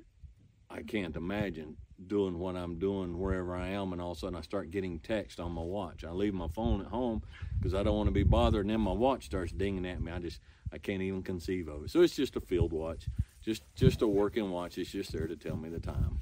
I 0.68 0.82
can't 0.82 1.16
imagine 1.16 1.76
doing 2.06 2.38
what 2.38 2.56
I'm 2.56 2.78
doing 2.78 3.18
wherever 3.18 3.54
I 3.54 3.68
am, 3.68 3.92
and 3.92 4.00
all 4.00 4.12
of 4.12 4.16
a 4.18 4.20
sudden 4.20 4.36
I 4.36 4.40
start 4.42 4.70
getting 4.70 4.98
text 4.98 5.40
on 5.40 5.52
my 5.52 5.62
watch. 5.62 6.04
I 6.04 6.10
leave 6.10 6.34
my 6.34 6.48
phone 6.48 6.80
at 6.80 6.88
home 6.88 7.22
because 7.58 7.74
I 7.74 7.82
don't 7.82 7.96
want 7.96 8.08
to 8.08 8.12
be 8.12 8.22
bothered, 8.22 8.64
and 8.64 8.70
then 8.70 8.80
my 8.80 8.92
watch 8.92 9.26
starts 9.26 9.52
dinging 9.52 9.86
at 9.86 10.00
me. 10.00 10.12
I 10.12 10.18
just 10.18 10.40
I 10.72 10.78
can't 10.78 11.02
even 11.02 11.22
conceive 11.22 11.68
of 11.68 11.84
it. 11.84 11.90
So 11.90 12.00
it's 12.00 12.16
just 12.16 12.36
a 12.36 12.40
field 12.40 12.72
watch, 12.72 13.06
just 13.42 13.62
just 13.74 14.02
a 14.02 14.08
working 14.08 14.50
watch. 14.50 14.78
It's 14.78 14.90
just 14.90 15.12
there 15.12 15.26
to 15.26 15.36
tell 15.36 15.56
me 15.56 15.68
the 15.68 15.80
time. 15.80 16.20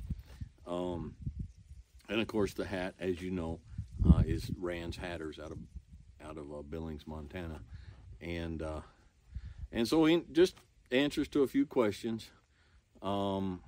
Um, 0.67 1.15
and 2.09 2.21
of 2.21 2.27
course 2.27 2.55
the 2.55 2.65
hat, 2.65 2.95
as 2.99 3.21
you 3.21 3.31
know, 3.31 3.61
uh, 4.09 4.23
is 4.27 4.51
Rand's 4.59 4.97
Hatters 4.97 5.39
out 5.39 5.51
of 5.51 5.59
out 6.25 6.37
of 6.37 6.53
uh, 6.53 6.63
Billings, 6.63 7.07
Montana, 7.07 7.61
and 8.21 8.63
uh, 8.63 8.81
and 9.73 9.87
so 9.87 10.07
in, 10.07 10.25
just 10.33 10.57
answers 10.91 11.29
to 11.29 11.43
a 11.43 11.47
few 11.47 11.67
questions. 11.67 12.31
Um, 13.03 13.61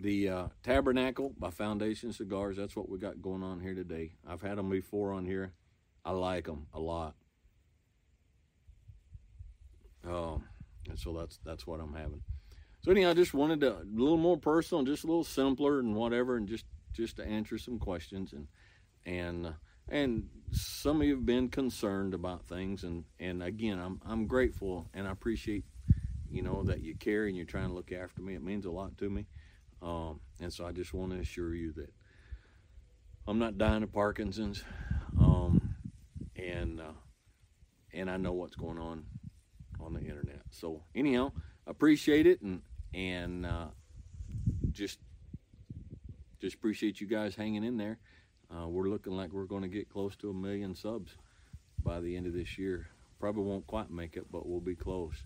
the 0.00 0.28
uh, 0.28 0.46
Tabernacle 0.62 1.34
by 1.38 1.50
Foundation 1.50 2.12
Cigars. 2.12 2.56
That's 2.56 2.76
what 2.76 2.88
we 2.88 2.98
got 2.98 3.22
going 3.22 3.42
on 3.42 3.60
here 3.60 3.74
today. 3.74 4.12
I've 4.26 4.42
had 4.42 4.58
them 4.58 4.70
before 4.70 5.12
on 5.12 5.24
here. 5.24 5.52
I 6.04 6.12
like 6.12 6.46
them 6.46 6.66
a 6.72 6.80
lot. 6.80 7.14
Um, 10.04 10.44
and 10.88 10.98
so 10.98 11.12
that's 11.12 11.38
that's 11.44 11.66
what 11.66 11.80
I'm 11.80 11.94
having. 11.94 12.22
So 12.82 12.90
anyhow, 12.90 13.10
I 13.10 13.14
just 13.14 13.34
wanted 13.34 13.60
to 13.60 13.76
a 13.76 13.86
little 13.92 14.16
more 14.16 14.36
personal, 14.36 14.82
just 14.84 15.04
a 15.04 15.06
little 15.06 15.24
simpler 15.24 15.78
and 15.78 15.94
whatever, 15.94 16.36
and 16.36 16.48
just 16.48 16.64
just 16.92 17.16
to 17.16 17.24
answer 17.24 17.58
some 17.58 17.78
questions 17.78 18.32
and 18.32 18.48
and 19.06 19.54
and 19.88 20.28
some 20.50 21.00
of 21.00 21.06
you 21.06 21.14
have 21.14 21.26
been 21.26 21.48
concerned 21.48 22.14
about 22.14 22.44
things 22.44 22.82
and 22.82 23.04
and 23.20 23.42
again, 23.42 23.78
I'm 23.78 24.00
I'm 24.04 24.26
grateful 24.26 24.88
and 24.92 25.06
I 25.06 25.12
appreciate 25.12 25.64
you 26.28 26.42
know 26.42 26.64
that 26.64 26.82
you 26.82 26.96
care 26.96 27.26
and 27.26 27.36
you're 27.36 27.46
trying 27.46 27.68
to 27.68 27.74
look 27.74 27.92
after 27.92 28.22
me. 28.22 28.34
It 28.34 28.42
means 28.42 28.64
a 28.64 28.70
lot 28.70 28.98
to 28.98 29.08
me. 29.08 29.26
Um, 29.82 30.20
and 30.40 30.52
so 30.52 30.64
I 30.64 30.72
just 30.72 30.94
want 30.94 31.12
to 31.12 31.18
assure 31.18 31.54
you 31.54 31.72
that 31.72 31.92
I'm 33.26 33.38
not 33.38 33.58
dying 33.58 33.82
of 33.82 33.92
Parkinson's, 33.92 34.62
um, 35.18 35.74
and 36.36 36.80
uh, 36.80 36.94
and 37.92 38.10
I 38.10 38.16
know 38.16 38.32
what's 38.32 38.54
going 38.54 38.78
on 38.78 39.04
on 39.80 39.94
the 39.94 40.00
internet. 40.00 40.40
So 40.50 40.82
anyhow, 40.94 41.32
appreciate 41.66 42.26
it, 42.26 42.42
and 42.42 42.62
and 42.94 43.44
uh, 43.46 43.68
just 44.70 44.98
just 46.40 46.56
appreciate 46.56 47.00
you 47.00 47.06
guys 47.06 47.34
hanging 47.34 47.64
in 47.64 47.76
there. 47.76 47.98
Uh, 48.50 48.68
we're 48.68 48.88
looking 48.88 49.12
like 49.14 49.32
we're 49.32 49.44
going 49.44 49.62
to 49.62 49.68
get 49.68 49.88
close 49.88 50.14
to 50.16 50.30
a 50.30 50.34
million 50.34 50.74
subs 50.74 51.16
by 51.82 52.00
the 52.00 52.16
end 52.16 52.26
of 52.26 52.34
this 52.34 52.58
year. 52.58 52.86
Probably 53.18 53.44
won't 53.44 53.66
quite 53.66 53.90
make 53.90 54.16
it, 54.16 54.26
but 54.30 54.46
we'll 54.46 54.60
be 54.60 54.74
close. 54.74 55.24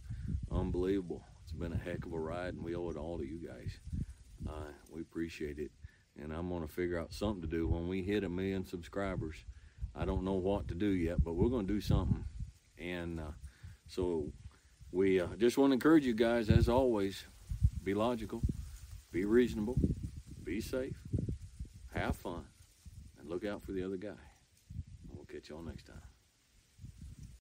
Unbelievable. 0.53 1.25
It's 1.43 1.53
been 1.53 1.73
a 1.73 1.79
heck 1.79 2.05
of 2.05 2.13
a 2.13 2.19
ride, 2.19 2.55
and 2.55 2.63
we 2.63 2.77
owe 2.77 2.91
it 2.91 2.97
all 2.97 3.19
to 3.19 3.25
you 3.25 3.39
guys. 3.39 3.81
Uh, 4.49 4.73
we 4.91 5.01
appreciate 5.01 5.59
it. 5.59 5.71
And 6.21 6.33
I'm 6.33 6.49
going 6.49 6.63
to 6.63 6.73
figure 6.73 6.99
out 6.99 7.13
something 7.13 7.43
to 7.43 7.49
do 7.49 7.69
when 7.69 7.89
we 7.89 8.03
hit 8.03 8.25
a 8.25 8.29
million 8.29 8.65
subscribers. 8.65 9.37
I 9.95 10.05
don't 10.05 10.25
know 10.25 10.35
what 10.35 10.69
to 10.69 10.75
do 10.75 10.87
yet, 10.87 11.23
but 11.23 11.35
we're 11.35 11.49
going 11.49 11.67
to 11.67 11.73
do 11.73 11.81
something. 11.81 12.25
And 12.79 13.21
uh, 13.21 13.33
so 13.87 14.33
we 14.93 15.21
uh, 15.21 15.29
just 15.39 15.59
want 15.59 15.71
to 15.71 15.75
encourage 15.75 16.07
you 16.07 16.15
guys, 16.15 16.49
as 16.49 16.69
always, 16.69 17.25
be 17.83 17.95
logical, 17.95 18.43
be 19.13 19.25
reasonable, 19.25 19.79
be 20.43 20.61
safe, 20.61 20.97
have 21.95 22.17
fun, 22.17 22.45
and 23.19 23.29
look 23.29 23.45
out 23.45 23.63
for 23.63 23.73
the 23.73 23.83
other 23.83 23.97
guy. 23.97 24.21
We'll 25.09 25.27
catch 25.27 25.51
y'all 25.51 25.63
next 25.63 25.87
time. 25.87 26.16